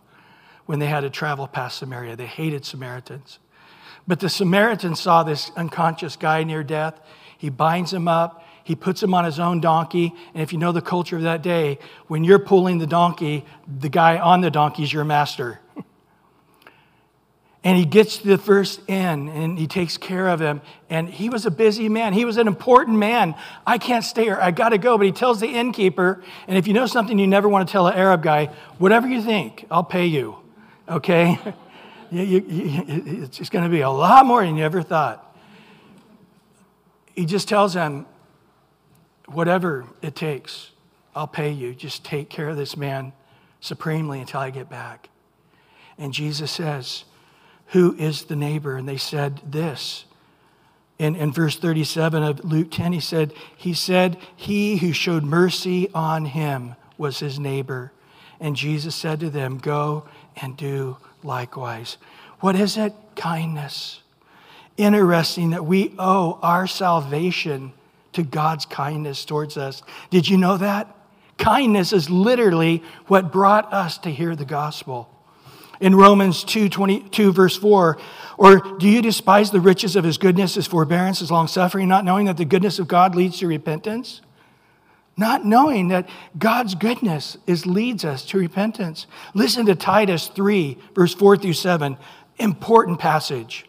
[0.67, 2.17] when they had to travel past Samaria.
[2.17, 3.39] They hated Samaritans.
[4.07, 7.01] But the Samaritan saw this unconscious guy near death.
[7.37, 10.15] He binds him up, he puts him on his own donkey.
[10.35, 13.89] And if you know the culture of that day, when you're pulling the donkey, the
[13.89, 15.59] guy on the donkey is your master.
[17.65, 20.61] and he gets to the first inn and he takes care of him.
[20.91, 22.13] And he was a busy man.
[22.13, 23.35] He was an important man.
[23.67, 24.39] I can't stay here.
[24.39, 24.99] I got to go.
[24.99, 27.87] But he tells the innkeeper, and if you know something you never want to tell
[27.87, 30.37] an Arab guy, whatever you think, I'll pay you.
[30.91, 31.39] Okay?
[32.11, 35.25] you, you, you, it's to be a lot more than you ever thought.
[37.15, 38.05] He just tells him,
[39.33, 40.71] whatever it takes,
[41.15, 41.75] I'll pay you.
[41.75, 43.13] Just take care of this man
[43.61, 45.09] supremely until I get back.
[45.99, 47.05] And Jesus says,
[47.69, 48.77] Who is the neighbor?
[48.77, 50.05] And they said this.
[50.99, 55.89] In, in verse 37 of Luke 10, he said, He said, He who showed mercy
[55.95, 57.93] on him was his neighbor.
[58.41, 60.05] And Jesus said to them, Go
[60.37, 61.99] and do likewise.
[62.41, 62.95] What is it?
[63.17, 64.03] Kindness.
[64.77, 67.73] Interesting that we owe our salvation
[68.19, 69.83] to God's kindness towards us.
[70.11, 70.95] Did you know that?
[71.39, 75.09] Kindness is literally what brought us to hear the gospel.
[75.81, 77.97] In Romans 2, 22, verse 4,
[78.37, 82.05] or do you despise the riches of his goodness, his forbearance, his long suffering, not
[82.05, 84.21] knowing that the goodness of God leads to repentance?
[85.17, 89.07] Not knowing that God's goodness is, leads us to repentance.
[89.33, 91.97] Listen to Titus 3, verse 4 through 7.
[92.39, 93.65] Important passage.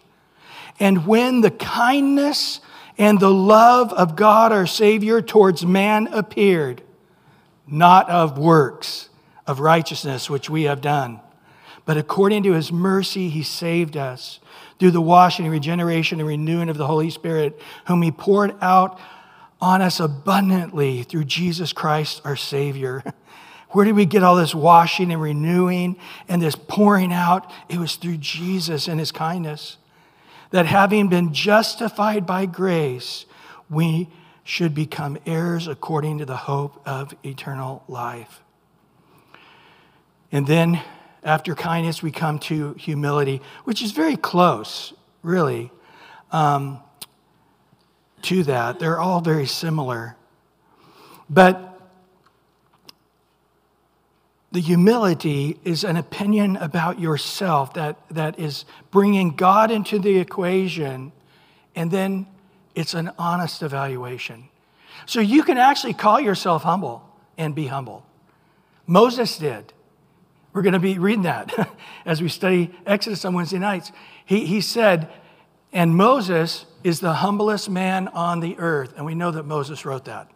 [0.79, 2.61] And when the kindness
[2.99, 6.83] and the love of God our Savior towards man appeared,
[7.65, 9.07] not of works
[9.47, 11.21] of righteousness which we have done,
[11.85, 14.39] but according to his mercy he saved us
[14.77, 18.99] through the washing and regeneration and renewing of the Holy Spirit, whom he poured out
[19.61, 23.03] on us abundantly through Jesus Christ our Savior.
[23.71, 25.95] Where did we get all this washing and renewing
[26.27, 27.51] and this pouring out?
[27.69, 29.77] It was through Jesus and his kindness.
[30.51, 33.25] That having been justified by grace,
[33.69, 34.09] we
[34.43, 38.41] should become heirs according to the hope of eternal life.
[40.31, 40.81] And then
[41.23, 45.71] after kindness, we come to humility, which is very close, really,
[46.31, 46.79] um,
[48.23, 48.79] to that.
[48.79, 50.15] They're all very similar.
[51.29, 51.68] But
[54.51, 61.11] the humility is an opinion about yourself that, that is bringing God into the equation,
[61.75, 62.25] and then
[62.73, 64.49] it's an honest evaluation.
[65.05, 67.07] So you can actually call yourself humble
[67.37, 68.05] and be humble.
[68.87, 69.71] Moses did.
[70.51, 71.69] We're going to be reading that
[72.05, 73.91] as we study Exodus on Wednesday nights.
[74.25, 75.09] He, he said,
[75.71, 78.93] and Moses is the humblest man on the earth.
[78.97, 80.29] And we know that Moses wrote that.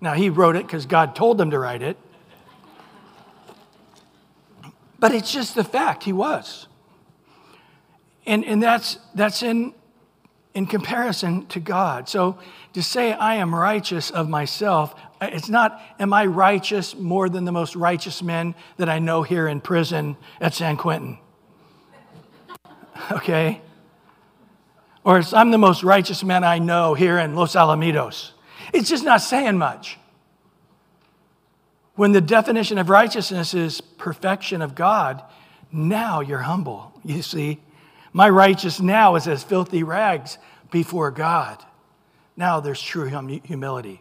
[0.00, 1.96] Now, he wrote it because God told him to write it.
[5.02, 6.68] But it's just the fact he was.
[8.24, 9.74] And, and that's, that's in,
[10.54, 12.08] in comparison to God.
[12.08, 12.38] So
[12.74, 17.44] to say I am righteous of myself, uh, it's not, am I righteous more than
[17.44, 21.18] the most righteous men that I know here in prison at San Quentin?
[23.10, 23.60] Okay?
[25.02, 28.30] Or I'm the most righteous man I know here in Los Alamitos.
[28.72, 29.98] It's just not saying much.
[31.94, 35.22] When the definition of righteousness is perfection of God,
[35.70, 36.92] now you're humble.
[37.04, 37.60] You see,
[38.12, 40.38] my righteous now is as filthy rags
[40.70, 41.62] before God.
[42.36, 44.00] Now there's true hum- humility.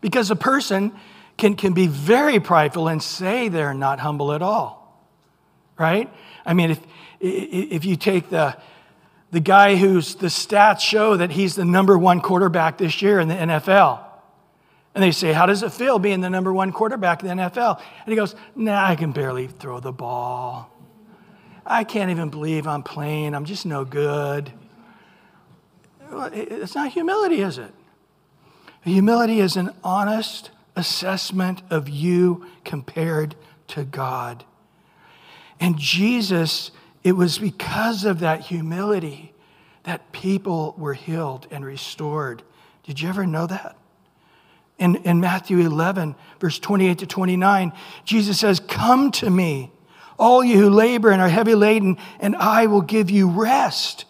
[0.00, 0.92] Because a person
[1.36, 5.06] can, can be very prideful and say they're not humble at all,
[5.78, 6.12] right?
[6.44, 6.80] I mean, if,
[7.20, 8.56] if you take the,
[9.30, 13.28] the guy who's the stats show that he's the number one quarterback this year in
[13.28, 14.04] the NFL,
[14.94, 17.78] and they say, How does it feel being the number one quarterback in the NFL?
[18.04, 20.70] And he goes, Nah, I can barely throw the ball.
[21.64, 23.34] I can't even believe I'm playing.
[23.34, 24.50] I'm just no good.
[26.10, 27.72] It's not humility, is it?
[28.82, 33.34] Humility is an honest assessment of you compared
[33.68, 34.44] to God.
[35.60, 36.70] And Jesus,
[37.04, 39.34] it was because of that humility
[39.82, 42.42] that people were healed and restored.
[42.84, 43.76] Did you ever know that?
[44.78, 47.72] In, in Matthew 11, verse 28 to 29,
[48.04, 49.72] Jesus says, Come to me,
[50.18, 54.04] all you who labor and are heavy laden, and I will give you rest.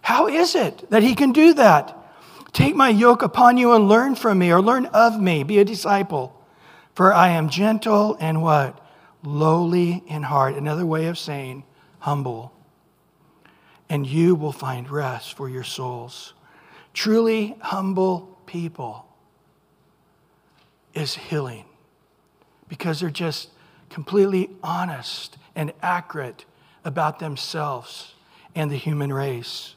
[0.00, 1.92] How is it that he can do that?
[2.52, 5.64] Take my yoke upon you and learn from me, or learn of me, be a
[5.64, 6.32] disciple.
[6.94, 8.80] For I am gentle and what?
[9.22, 10.54] Lowly in heart.
[10.54, 11.64] Another way of saying
[11.98, 12.52] humble.
[13.90, 16.32] And you will find rest for your souls.
[16.94, 19.05] Truly humble people
[20.96, 21.64] is healing
[22.68, 23.50] because they're just
[23.90, 26.44] completely honest and accurate
[26.84, 28.14] about themselves
[28.54, 29.74] and the human race.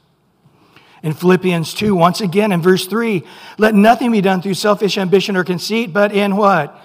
[1.02, 3.22] In Philippians 2, once again in verse 3,
[3.58, 6.78] let nothing be done through selfish ambition or conceit, but in what?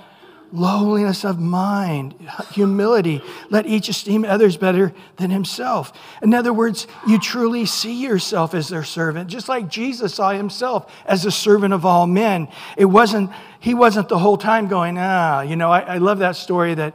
[0.56, 2.16] lowliness of mind,
[2.52, 3.22] humility.
[3.50, 5.92] Let each esteem others better than himself.
[6.22, 10.92] In other words, you truly see yourself as their servant, just like Jesus saw himself
[11.06, 12.48] as a servant of all men.
[12.78, 13.32] It wasn't,
[13.66, 16.94] he wasn't the whole time going, ah, you know, I, I love that story that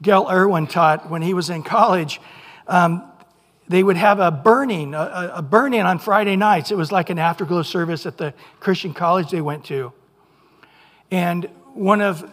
[0.00, 2.20] Gayle Erwin taught when he was in college.
[2.68, 3.02] Um,
[3.66, 6.70] they would have a burning, a, a burning on Friday nights.
[6.70, 9.92] It was like an afterglow service at the Christian college they went to.
[11.10, 12.30] And one of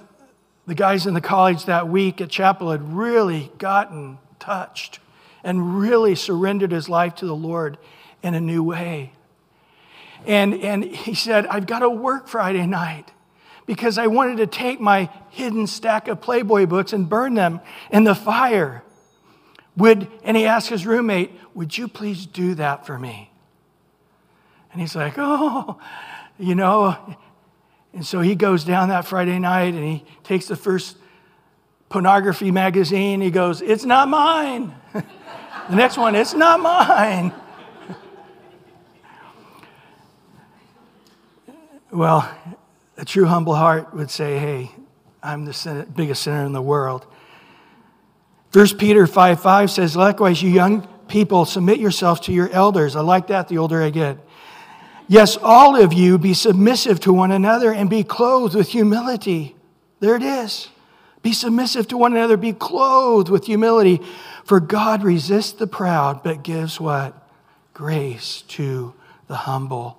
[0.68, 5.00] the guys in the college that week at chapel had really gotten touched
[5.44, 7.80] and really surrendered his life to the Lord
[8.22, 9.14] in a new way.
[10.28, 13.14] And, and he said, I've got to work Friday night
[13.70, 17.62] because I wanted to take my hidden stack of Playboy books and burn them
[17.92, 18.82] in the fire.
[19.78, 23.32] Would, and he asked his roommate, Would you please do that for me?
[24.72, 25.80] And he's like, Oh,
[26.40, 27.16] you know.
[27.94, 30.98] And so he goes down that Friday night and he takes the first
[31.90, 33.22] pornography magazine.
[33.22, 34.74] He goes, It's not mine.
[34.94, 37.32] the next one, It's not mine.
[41.92, 42.28] well,
[43.00, 44.72] a true humble heart would say, Hey,
[45.24, 47.08] I'm the biggest sinner in the world.
[48.52, 52.96] 1 Peter 5 5 says, Likewise, you young people, submit yourselves to your elders.
[52.96, 54.18] I like that the older I get.
[55.08, 59.56] Yes, all of you be submissive to one another and be clothed with humility.
[60.00, 60.70] There it is.
[61.22, 64.02] Be submissive to one another, be clothed with humility.
[64.44, 67.28] For God resists the proud, but gives what?
[67.74, 68.94] Grace to
[69.28, 69.99] the humble.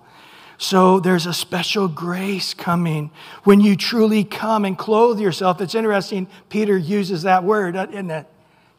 [0.60, 3.10] So there's a special grace coming
[3.44, 5.58] when you truly come and clothe yourself.
[5.62, 8.26] It's interesting, Peter uses that word, isn't it?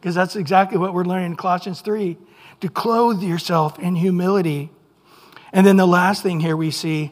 [0.00, 2.16] Because that's exactly what we're learning in Colossians 3
[2.60, 4.70] to clothe yourself in humility.
[5.52, 7.10] And then the last thing here we see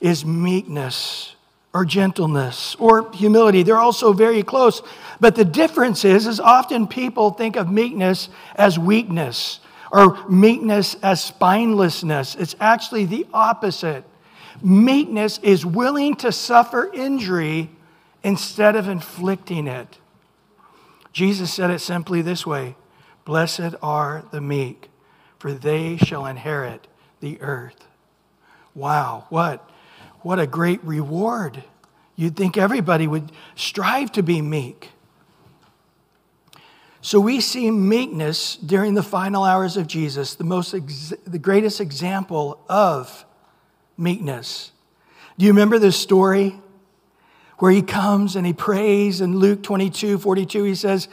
[0.00, 1.36] is meekness
[1.74, 3.62] or gentleness or humility.
[3.62, 4.80] They're also very close.
[5.20, 11.20] But the difference is, is often people think of meekness as weakness or meekness as
[11.20, 12.38] spinelessness.
[12.38, 14.04] It's actually the opposite.
[14.62, 17.70] Meekness is willing to suffer injury
[18.22, 19.98] instead of inflicting it.
[21.12, 22.76] Jesus said it simply this way
[23.24, 24.88] Blessed are the meek,
[25.38, 26.86] for they shall inherit
[27.20, 27.86] the earth.
[28.74, 29.68] Wow, what,
[30.20, 31.64] what a great reward.
[32.16, 34.90] You'd think everybody would strive to be meek.
[37.00, 41.80] So we see meekness during the final hours of Jesus, the, most ex- the greatest
[41.80, 43.24] example of
[43.96, 44.72] meekness.
[45.38, 46.60] Do you remember this story
[47.58, 50.64] where he comes and he prays in Luke 22 42?
[50.64, 51.08] He says,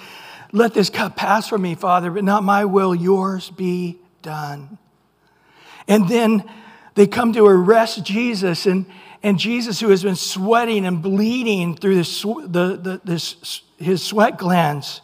[0.51, 4.79] Let this cup pass from me, Father, but not my will, yours be done.
[5.87, 6.43] And then
[6.95, 8.87] they come to arrest Jesus, and,
[9.21, 14.37] and Jesus, who has been sweating and bleeding through this, the, the, this, his sweat
[14.37, 15.01] glands,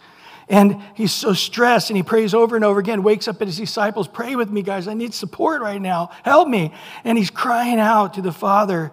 [0.52, 3.58] and he's so stressed and he prays over and over again, wakes up at his
[3.58, 4.86] disciples, Pray with me, guys.
[4.86, 6.10] I need support right now.
[6.24, 6.74] Help me.
[7.06, 8.92] And he's crying out to the Father.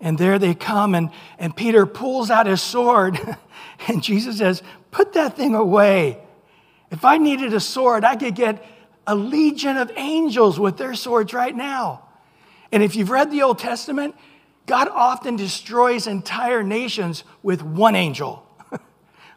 [0.00, 3.18] And there they come, and, and Peter pulls out his sword.
[3.88, 6.18] and Jesus says, Put that thing away.
[6.92, 8.64] If I needed a sword, I could get
[9.04, 12.04] a legion of angels with their swords right now.
[12.70, 14.14] And if you've read the Old Testament,
[14.66, 18.43] God often destroys entire nations with one angel.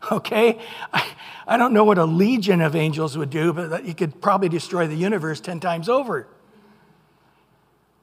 [0.11, 0.59] okay?
[0.93, 1.07] I,
[1.47, 4.87] I don't know what a legion of angels would do, but you could probably destroy
[4.87, 6.27] the universe 10 times over.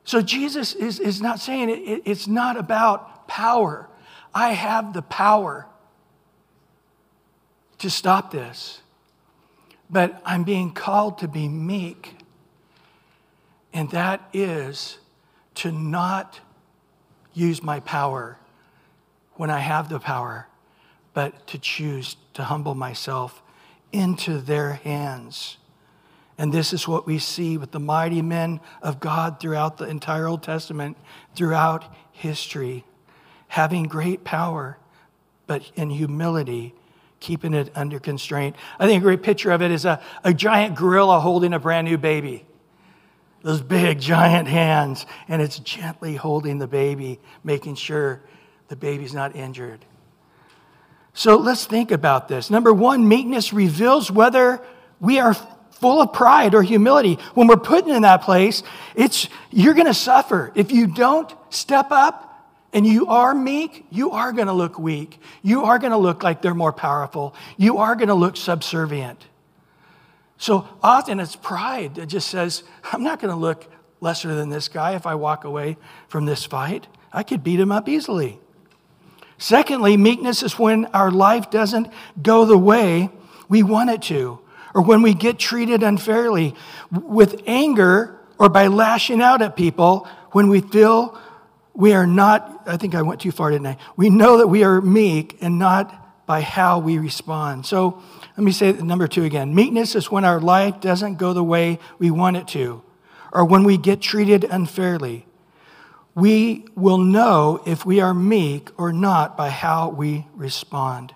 [0.05, 3.89] So Jesus is, is not saying it, it, it's not about power.
[4.35, 5.67] I have the power
[7.79, 8.81] to stop this
[9.91, 12.17] but I'm being called to be meek.
[13.73, 14.99] And that is
[15.57, 16.41] to not
[17.33, 18.39] use my power
[19.35, 20.49] when I have the power,
[21.15, 23.43] but to choose to humble myself
[23.93, 25.57] into their hands.
[26.37, 30.27] And this is what we see with the mighty men of God throughout the entire
[30.27, 30.97] Old Testament,
[31.37, 32.85] throughout history,
[33.49, 34.79] having great power,
[35.47, 36.75] but in humility
[37.25, 38.55] keeping it under constraint.
[38.79, 41.87] I think a great picture of it is a, a giant gorilla holding a brand
[41.87, 42.45] new baby.
[43.43, 48.21] Those big, giant hands, and it's gently holding the baby, making sure
[48.69, 49.85] the baby's not injured.
[51.15, 52.51] So let's think about this.
[52.51, 54.61] Number one, meekness reveals whether
[55.01, 55.35] we are
[55.71, 57.19] full of pride or humility.
[57.35, 58.63] When we're put in that place,
[58.95, 60.53] it's you're going to suffer.
[60.55, 62.35] If you don't step up,
[62.75, 65.21] and you are meek, you are going to look weak.
[65.43, 67.35] You are going to look like they're more powerful.
[67.57, 69.25] You are going to look subservient.
[70.39, 74.67] So often it's pride that just says, I'm not going to look lesser than this
[74.67, 75.77] guy if I walk away
[76.09, 76.89] from this fight.
[77.13, 78.41] I could beat him up easily.
[79.39, 81.89] Secondly, meekness is when our life doesn't
[82.23, 83.11] go the way
[83.49, 84.39] we want it to,
[84.75, 86.55] or when we get treated unfairly
[86.91, 91.19] with anger or by lashing out at people when we feel
[91.75, 93.77] we are not, I think I went too far, didn't I?
[93.97, 97.67] We know that we are meek and not by how we respond.
[97.67, 98.03] So
[98.37, 99.55] let me say number two again.
[99.55, 102.83] Meekness is when our life doesn't go the way we want it to,
[103.33, 105.27] or when we get treated unfairly.
[106.15, 111.15] We will know if we are meek or not by how we respond.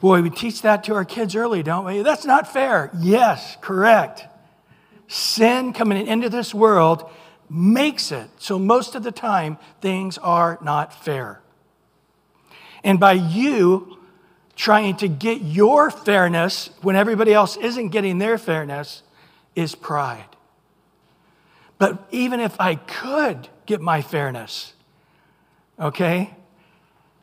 [0.00, 2.02] Boy, we teach that to our kids early, don't we?
[2.02, 2.90] That's not fair.
[2.98, 4.24] Yes, correct.
[5.08, 7.10] Sin coming into this world
[7.50, 11.40] makes it so most of the time things are not fair.
[12.82, 13.98] And by you
[14.56, 19.02] trying to get your fairness when everybody else isn't getting their fairness
[19.54, 20.33] is pride.
[21.84, 24.72] But even if I could get my fairness,
[25.78, 26.34] okay,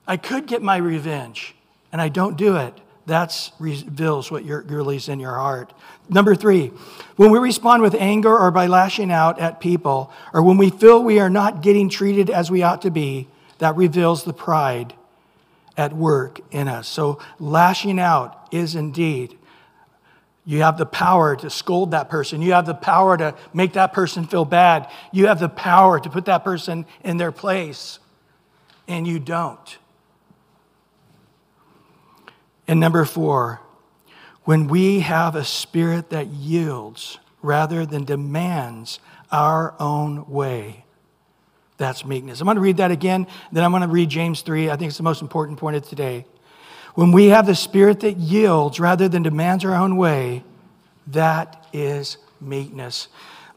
[0.05, 1.55] I could get my revenge,
[1.91, 2.79] and I don't do it.
[3.07, 5.73] That reveals what really is in your heart.
[6.09, 6.67] Number three,
[7.15, 11.03] when we respond with anger or by lashing out at people, or when we feel
[11.03, 14.93] we are not getting treated as we ought to be, that reveals the pride
[15.75, 16.87] at work in us.
[16.87, 19.39] So, lashing out is indeed,
[20.45, 22.41] you have the power to scold that person.
[22.41, 24.89] You have the power to make that person feel bad.
[25.11, 27.99] You have the power to put that person in their place,
[28.87, 29.77] and you don't.
[32.67, 33.61] And number four,
[34.43, 38.99] when we have a spirit that yields rather than demands
[39.31, 40.85] our own way,
[41.77, 42.41] that's meekness.
[42.41, 44.69] I'm going to read that again, then I'm going to read James 3.
[44.69, 46.25] I think it's the most important point of today.
[46.93, 50.43] When we have the spirit that yields rather than demands our own way,
[51.07, 53.07] that is meekness.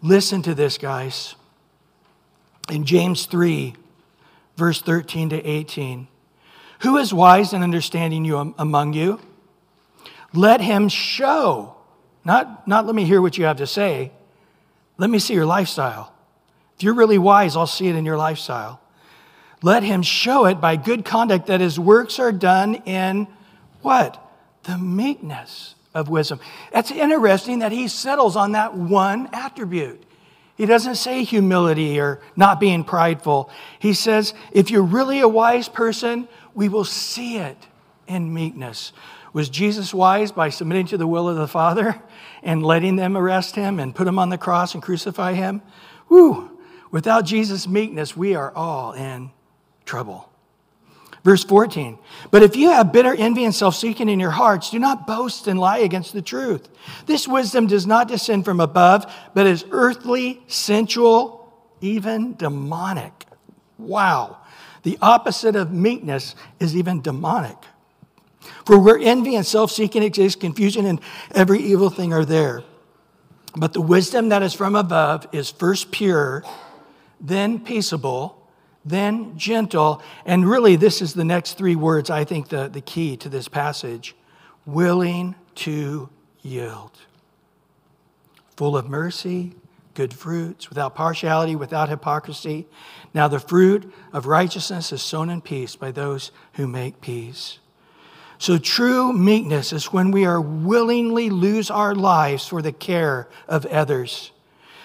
[0.02, 1.34] Listen to this, guys.
[2.70, 3.74] In James 3,
[4.56, 6.08] verse 13 to 18,
[6.80, 9.20] who is wise and understanding you among you?
[10.32, 11.76] Let him show,
[12.24, 14.12] not, not let me hear what you have to say,
[14.96, 16.12] let me see your lifestyle.
[16.76, 18.80] If you're really wise, I'll see it in your lifestyle.
[19.64, 23.26] Let him show it by good conduct that his works are done in
[23.80, 24.20] what?
[24.64, 26.38] The meekness of wisdom.
[26.70, 30.02] That's interesting that he settles on that one attribute.
[30.58, 33.48] He doesn't say humility or not being prideful.
[33.78, 37.56] He says, if you're really a wise person, we will see it
[38.06, 38.92] in meekness.
[39.32, 42.02] Was Jesus wise by submitting to the will of the Father
[42.42, 45.62] and letting them arrest him and put him on the cross and crucify him?
[46.08, 46.50] Whew.
[46.90, 49.30] Without Jesus' meekness, we are all in
[49.84, 50.30] trouble.
[51.24, 51.98] Verse 14,
[52.30, 55.46] but if you have bitter envy and self seeking in your hearts, do not boast
[55.46, 56.68] and lie against the truth.
[57.06, 63.24] This wisdom does not descend from above, but is earthly, sensual, even demonic.
[63.78, 64.38] Wow.
[64.82, 67.56] The opposite of meekness is even demonic.
[68.66, 71.00] For where envy and self seeking exist, confusion and
[71.34, 72.62] every evil thing are there.
[73.56, 76.44] But the wisdom that is from above is first pure
[77.20, 78.43] then peaceable,
[78.84, 80.02] then gentle.
[80.26, 83.48] And really, this is the next three words, I think, the, the key to this
[83.48, 84.14] passage
[84.66, 86.08] willing to
[86.42, 86.92] yield.
[88.56, 89.54] Full of mercy,
[89.94, 92.66] good fruits, without partiality, without hypocrisy.
[93.12, 97.58] Now, the fruit of righteousness is sown in peace by those who make peace.
[98.38, 103.64] So, true meekness is when we are willingly lose our lives for the care of
[103.66, 104.32] others.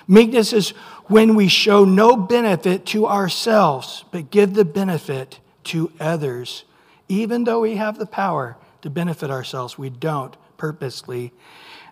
[0.10, 0.70] Meekness is
[1.06, 6.64] when we show no benefit to ourselves, but give the benefit to others.
[7.08, 11.32] Even though we have the power to benefit ourselves, we don't purposely.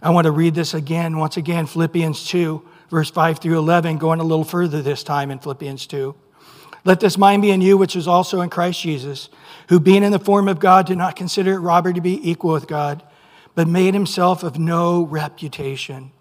[0.02, 4.20] I want to read this again, once again, Philippians 2, verse 5 through 11, going
[4.20, 6.16] a little further this time in Philippians 2.
[6.86, 9.30] Let this mind be in you, which is also in Christ Jesus,
[9.70, 12.54] who being in the form of God did not consider it robbery to be equal
[12.54, 13.04] with God,
[13.54, 16.12] but made himself of no reputation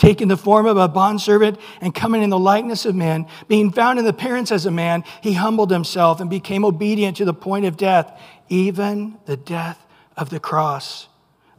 [0.00, 3.98] taking the form of a bondservant and coming in the likeness of men, being found
[3.98, 7.66] in the appearance as a man, he humbled himself and became obedient to the point
[7.66, 9.78] of death, even the death
[10.16, 11.06] of the cross.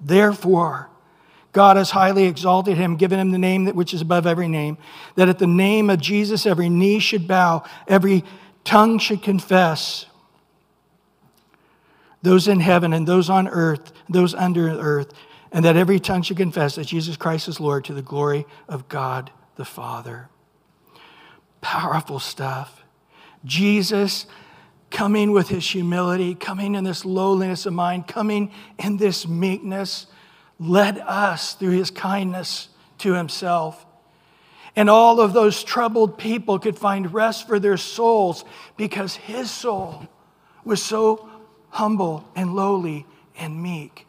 [0.02, 0.90] Therefore,
[1.52, 4.80] God has highly exalted him, given him the name that which is above every name,
[5.18, 8.24] that at the name of Jesus every knee should bow, every
[8.64, 10.08] tongue should confess.
[12.24, 15.14] Those in heaven and those on earth, those under earth,
[15.52, 18.88] and that every tongue should confess that Jesus Christ is Lord to the glory of
[18.88, 20.30] God the Father.
[21.60, 22.84] Powerful stuff.
[23.44, 24.26] Jesus
[24.90, 30.08] coming with his humility, coming in this lowliness of mind, coming in this meekness,
[30.60, 33.86] led us through his kindness to himself.
[34.76, 38.46] And all of those troubled people could find rest for their souls
[38.78, 40.08] because his soul
[40.64, 41.30] was so
[41.70, 43.06] humble and lowly
[43.38, 44.08] and meek.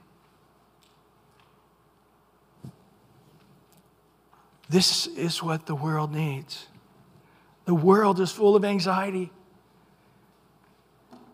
[4.73, 6.67] This is what the world needs.
[7.67, 9.31] The world is full of anxiety.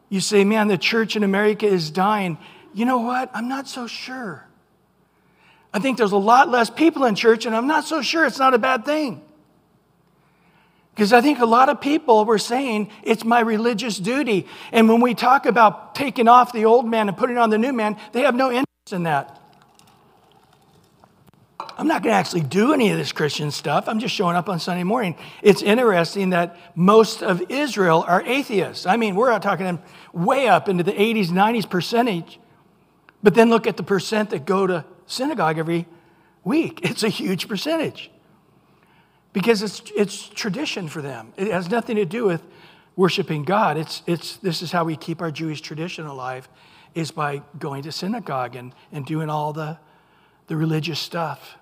[0.08, 2.36] You say, man, the church in America is dying.
[2.74, 3.30] You know what?
[3.32, 4.44] I'm not so sure.
[5.72, 8.40] I think there's a lot less people in church, and I'm not so sure it's
[8.40, 9.22] not a bad thing.
[10.92, 14.48] Because I think a lot of people were saying it's my religious duty.
[14.72, 17.72] And when we talk about taking off the old man and putting on the new
[17.72, 19.40] man, they have no interest in that.
[21.78, 23.88] I'm not going to actually do any of this Christian stuff.
[23.88, 25.14] I'm just showing up on Sunday morning.
[25.42, 28.84] It's interesting that most of Israel are atheists.
[28.84, 29.78] I mean, we're talking
[30.12, 32.40] way up into the 80s, 90s percentage.
[33.22, 35.86] But then look at the percent that go to synagogue every
[36.42, 36.80] week.
[36.90, 38.10] It's a huge percentage
[39.32, 41.32] because it's, it's tradition for them.
[41.36, 42.42] It has nothing to do with
[42.96, 43.76] worshiping God.
[43.76, 46.48] It's, it's, this is how we keep our Jewish tradition alive,
[46.96, 49.78] is by going to synagogue and, and doing all the,
[50.48, 51.57] the religious stuff.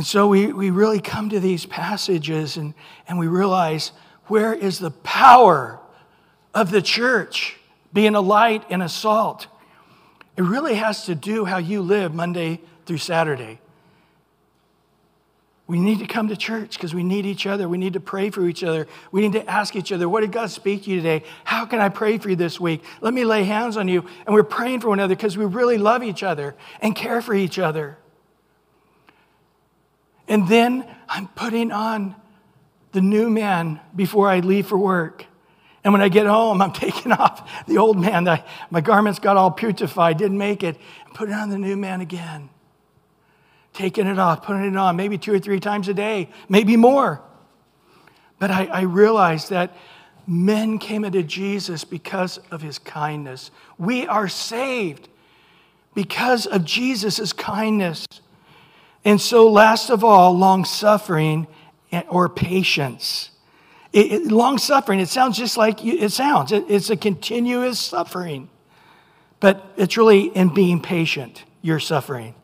[0.00, 2.72] And so we, we really come to these passages and,
[3.06, 3.92] and we realize
[4.28, 5.78] where is the power
[6.54, 7.58] of the church
[7.92, 9.46] being a light and a salt?
[10.38, 13.60] It really has to do how you live Monday through Saturday.
[15.66, 17.68] We need to come to church because we need each other.
[17.68, 18.88] We need to pray for each other.
[19.12, 21.24] We need to ask each other, What did God speak to you today?
[21.44, 22.82] How can I pray for you this week?
[23.02, 24.06] Let me lay hands on you.
[24.24, 27.34] And we're praying for one another because we really love each other and care for
[27.34, 27.98] each other.
[30.30, 32.16] And then I'm putting on
[32.92, 35.26] the new man before I leave for work.
[35.84, 38.24] And when I get home, I'm taking off the old man.
[38.70, 42.48] my garments got all putrefied, didn't make it, and putting on the new man again
[43.72, 47.20] taking it off, putting it on, maybe two or three times a day, maybe more.
[48.38, 49.76] But I, I realized that
[50.26, 53.50] men came into Jesus because of his kindness.
[53.78, 55.08] We are saved
[55.94, 58.06] because of Jesus' kindness.
[59.04, 61.46] And so, last of all, long suffering
[62.08, 63.30] or patience.
[63.94, 66.52] long suffering, it sounds just like it sounds.
[66.52, 68.48] It, it's a continuous suffering,
[69.40, 72.34] but it's really in being patient, you're suffering.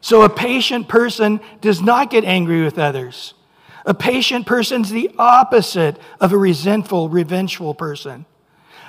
[0.00, 3.34] So a patient person does not get angry with others.
[3.84, 8.26] A patient person is the opposite of a resentful, revengeful person.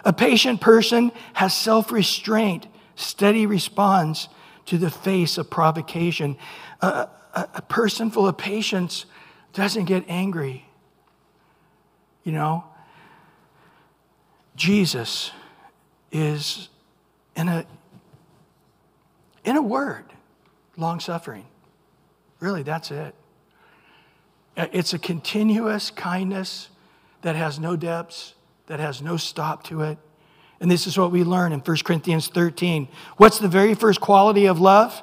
[0.05, 4.30] A patient person has self restraint, steady response
[4.65, 6.38] to the face of provocation.
[6.82, 9.05] A, a, person full of patience
[9.53, 10.65] doesn't get angry.
[12.23, 12.63] You know,
[14.55, 15.32] Jesus
[16.11, 16.69] is
[17.36, 17.65] in a,
[19.43, 20.05] in a word
[20.77, 21.45] long suffering.
[22.39, 23.13] Really, that's it.
[24.55, 26.69] Uh, it's a continuous kindness
[27.21, 28.34] that has no depths,
[28.67, 29.97] that has no stop to it.
[30.61, 32.88] And this is what we learn in 1 Corinthians 13.
[33.17, 35.01] What's the very first quality of love?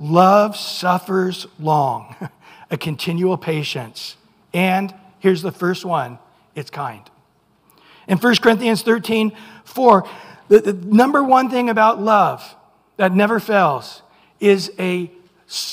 [0.00, 2.16] Love suffers long,
[2.70, 4.16] a continual patience.
[4.54, 6.18] And here's the first one
[6.54, 7.02] it's kind.
[8.08, 9.32] In 1 Corinthians 13,
[9.64, 10.08] 4,
[10.48, 12.56] the, the number one thing about love
[12.96, 14.02] that never fails
[14.40, 15.10] is a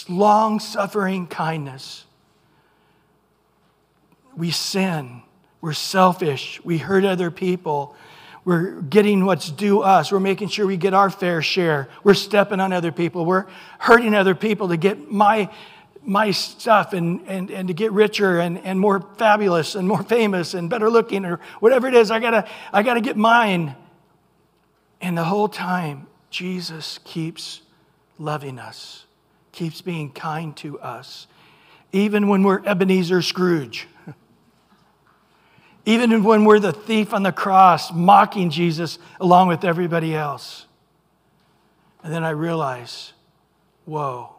[0.07, 2.05] long suffering kindness.
[4.35, 5.23] We sin,
[5.61, 7.95] we're selfish, we hurt other people,
[8.47, 12.61] we're getting what's due us, we're making sure we get our fair share, we're stepping
[12.61, 13.45] on other people, we're
[13.77, 15.53] hurting other people to get my.
[16.03, 20.53] My stuff and, and, and to get richer and, and more fabulous and more famous
[20.53, 23.75] and better looking or whatever it is, I gotta, I gotta get mine.
[25.01, 27.61] And the whole time, Jesus keeps
[28.17, 29.05] loving us,
[29.51, 31.27] keeps being kind to us,
[31.91, 33.89] even when we're Ebenezer Scrooge.
[35.87, 40.65] Even when we're the thief on the cross, mocking Jesus along with everybody else.
[42.03, 43.13] And then I realize,
[43.85, 44.35] whoa,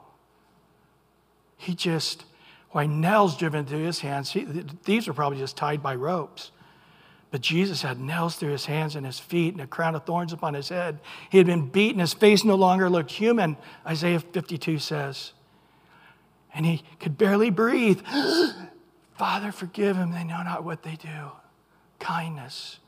[1.56, 2.26] he just,
[2.72, 4.46] why nails driven through his hands, he,
[4.84, 6.50] these were probably just tied by ropes.
[7.30, 10.34] But Jesus had nails through his hands and his feet and a crown of thorns
[10.34, 10.98] upon his head.
[11.30, 12.00] He had been beaten.
[12.00, 15.32] His face no longer looked human, Isaiah 52 says.
[16.52, 18.02] And he could barely breathe.
[19.18, 20.12] Father, forgive them.
[20.12, 21.32] They know not what they do.
[21.98, 22.78] Kindness.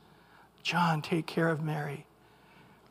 [0.63, 2.05] John, take care of Mary.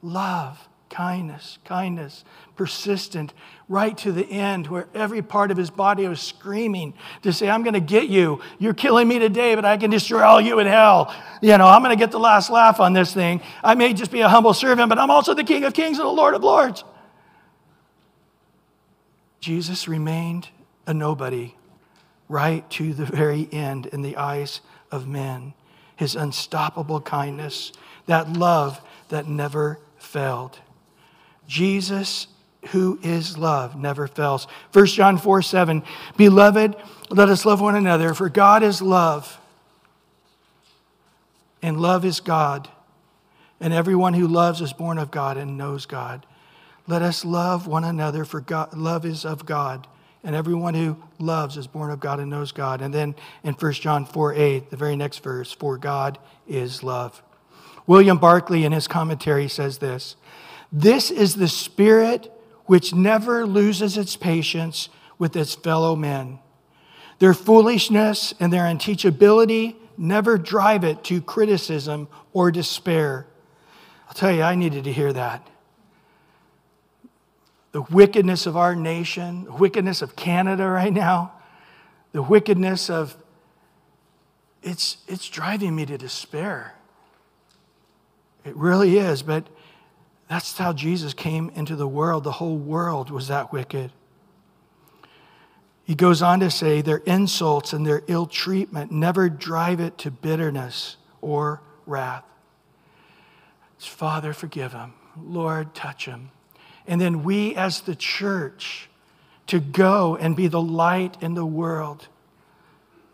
[0.03, 2.25] Love kindness, kindness,
[2.57, 3.33] persistent,
[3.69, 7.63] right to the end, where every part of his body was screaming to say, I'm
[7.63, 8.41] going to get you.
[8.59, 11.15] You're killing me today, but I can destroy all you in hell.
[11.41, 13.41] You know, I'm going to get the last laugh on this thing.
[13.63, 16.07] I may just be a humble servant, but I'm also the King of Kings and
[16.07, 16.85] the Lord of Lords.
[19.39, 20.49] Jesus remained
[20.87, 21.55] a nobody
[22.31, 24.61] right to the very end in the eyes
[24.91, 25.53] of men.
[25.97, 27.73] His unstoppable kindness,
[28.07, 30.59] that love that never failed.
[31.47, 32.29] Jesus,
[32.69, 34.47] who is love, never fails.
[34.73, 35.83] 1 John 4 7.
[36.17, 36.77] Beloved,
[37.11, 39.39] let us love one another, for God is love,
[41.61, 42.69] and love is God.
[43.63, 46.25] And everyone who loves is born of God and knows God.
[46.87, 49.87] Let us love one another, for God, love is of God,
[50.23, 52.83] And everyone who loves is born of God and knows God.
[52.83, 57.23] And then in 1 John 4 8, the very next verse, for God is love.
[57.87, 60.17] William Barclay, in his commentary, says this
[60.71, 62.31] This is the spirit
[62.67, 66.39] which never loses its patience with its fellow men.
[67.19, 73.27] Their foolishness and their unteachability never drive it to criticism or despair.
[74.09, 75.47] I'll tell you, I needed to hear that.
[77.73, 81.33] The wickedness of our nation, the wickedness of Canada right now,
[82.13, 83.17] the wickedness of
[84.63, 86.75] it's it's driving me to despair.
[88.45, 89.47] It really is, but
[90.29, 92.25] that's how Jesus came into the world.
[92.25, 93.93] The whole world was that wicked.
[95.85, 100.11] He goes on to say their insults and their ill treatment never drive it to
[100.11, 102.25] bitterness or wrath.
[103.77, 104.93] Father, forgive him.
[105.21, 106.31] Lord, touch him.
[106.87, 108.89] And then we, as the church,
[109.49, 112.09] to go and be the light in the world.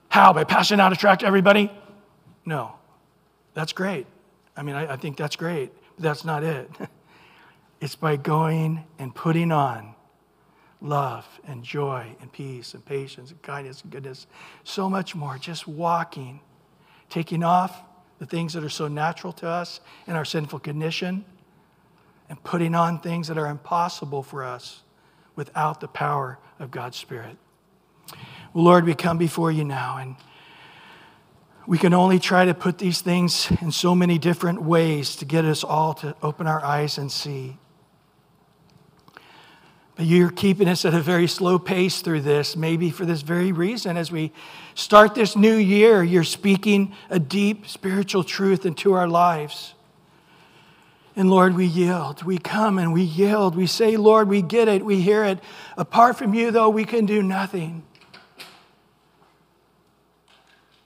[0.08, 0.32] How?
[0.32, 1.70] By passing out a tract to everybody?
[2.44, 2.74] No.
[3.54, 4.06] That's great.
[4.56, 6.70] I mean, I, I think that's great, but that's not it.
[7.78, 9.94] It's by going and putting on
[10.80, 14.26] love and joy and peace and patience and kindness and goodness.
[14.64, 15.36] So much more.
[15.36, 16.40] Just walking,
[17.10, 17.82] taking off
[18.18, 21.24] the things that are so natural to us in our sinful condition
[22.28, 24.82] and putting on things that are impossible for us
[25.34, 27.36] without the power of God's Spirit.
[28.52, 30.16] Well, Lord, we come before you now and
[31.66, 35.44] we can only try to put these things in so many different ways to get
[35.44, 37.58] us all to open our eyes and see.
[39.96, 43.50] But you're keeping us at a very slow pace through this, maybe for this very
[43.50, 43.96] reason.
[43.96, 44.30] As we
[44.74, 49.74] start this new year, you're speaking a deep spiritual truth into our lives.
[51.16, 52.22] And Lord, we yield.
[52.24, 53.56] We come and we yield.
[53.56, 54.84] We say, Lord, we get it.
[54.84, 55.38] We hear it.
[55.78, 57.82] Apart from you, though, we can do nothing.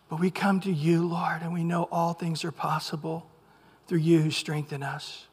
[0.09, 3.28] But we come to you, Lord, and we know all things are possible
[3.89, 5.26] through you who strengthen us.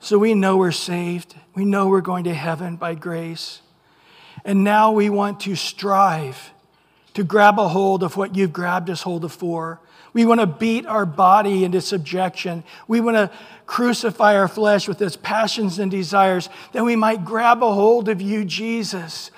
[0.00, 1.34] So we know we're saved.
[1.54, 3.62] We know we're going to heaven by grace.
[4.44, 6.52] And now we want to strive
[7.14, 9.80] to grab a hold of what you've grabbed us hold of for.
[10.12, 12.64] We want to beat our body into subjection.
[12.86, 13.30] We want to
[13.66, 18.20] crucify our flesh with its passions and desires that we might grab a hold of
[18.20, 19.30] you, Jesus,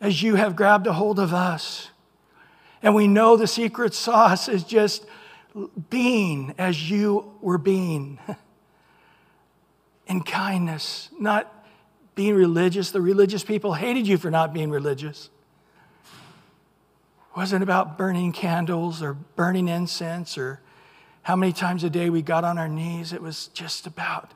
[0.00, 1.90] as you have grabbed a hold of us.
[2.82, 5.04] And we know the secret sauce is just
[5.90, 8.18] being as you were being
[10.06, 11.50] in kindness, not
[12.14, 12.90] being religious.
[12.90, 15.30] The religious people hated you for not being religious.
[17.36, 20.60] Wasn't about burning candles or burning incense or
[21.22, 23.12] how many times a day we got on our knees.
[23.12, 24.32] It was just about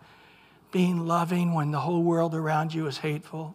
[0.73, 3.55] being loving when the whole world around you was hateful,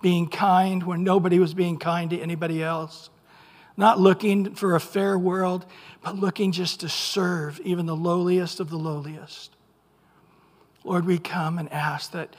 [0.00, 3.10] being kind when nobody was being kind to anybody else,
[3.76, 5.66] not looking for a fair world,
[6.02, 9.56] but looking just to serve even the lowliest of the lowliest.
[10.84, 12.34] Lord, we come and ask that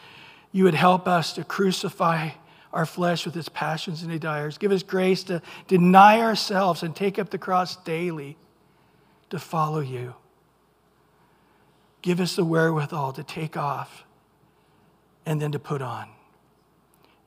[0.51, 2.31] you would help us to crucify
[2.73, 4.57] our flesh with its passions and desires.
[4.57, 8.35] Give us grace to deny ourselves and take up the cross daily
[9.29, 10.15] to follow you.
[12.01, 14.03] Give us the wherewithal to take off
[15.25, 16.09] and then to put on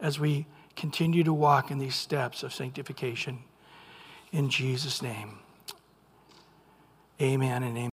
[0.01, 3.39] as we continue to walk in these steps of sanctification.
[4.33, 5.39] In Jesus' name,
[7.21, 7.91] amen and amen.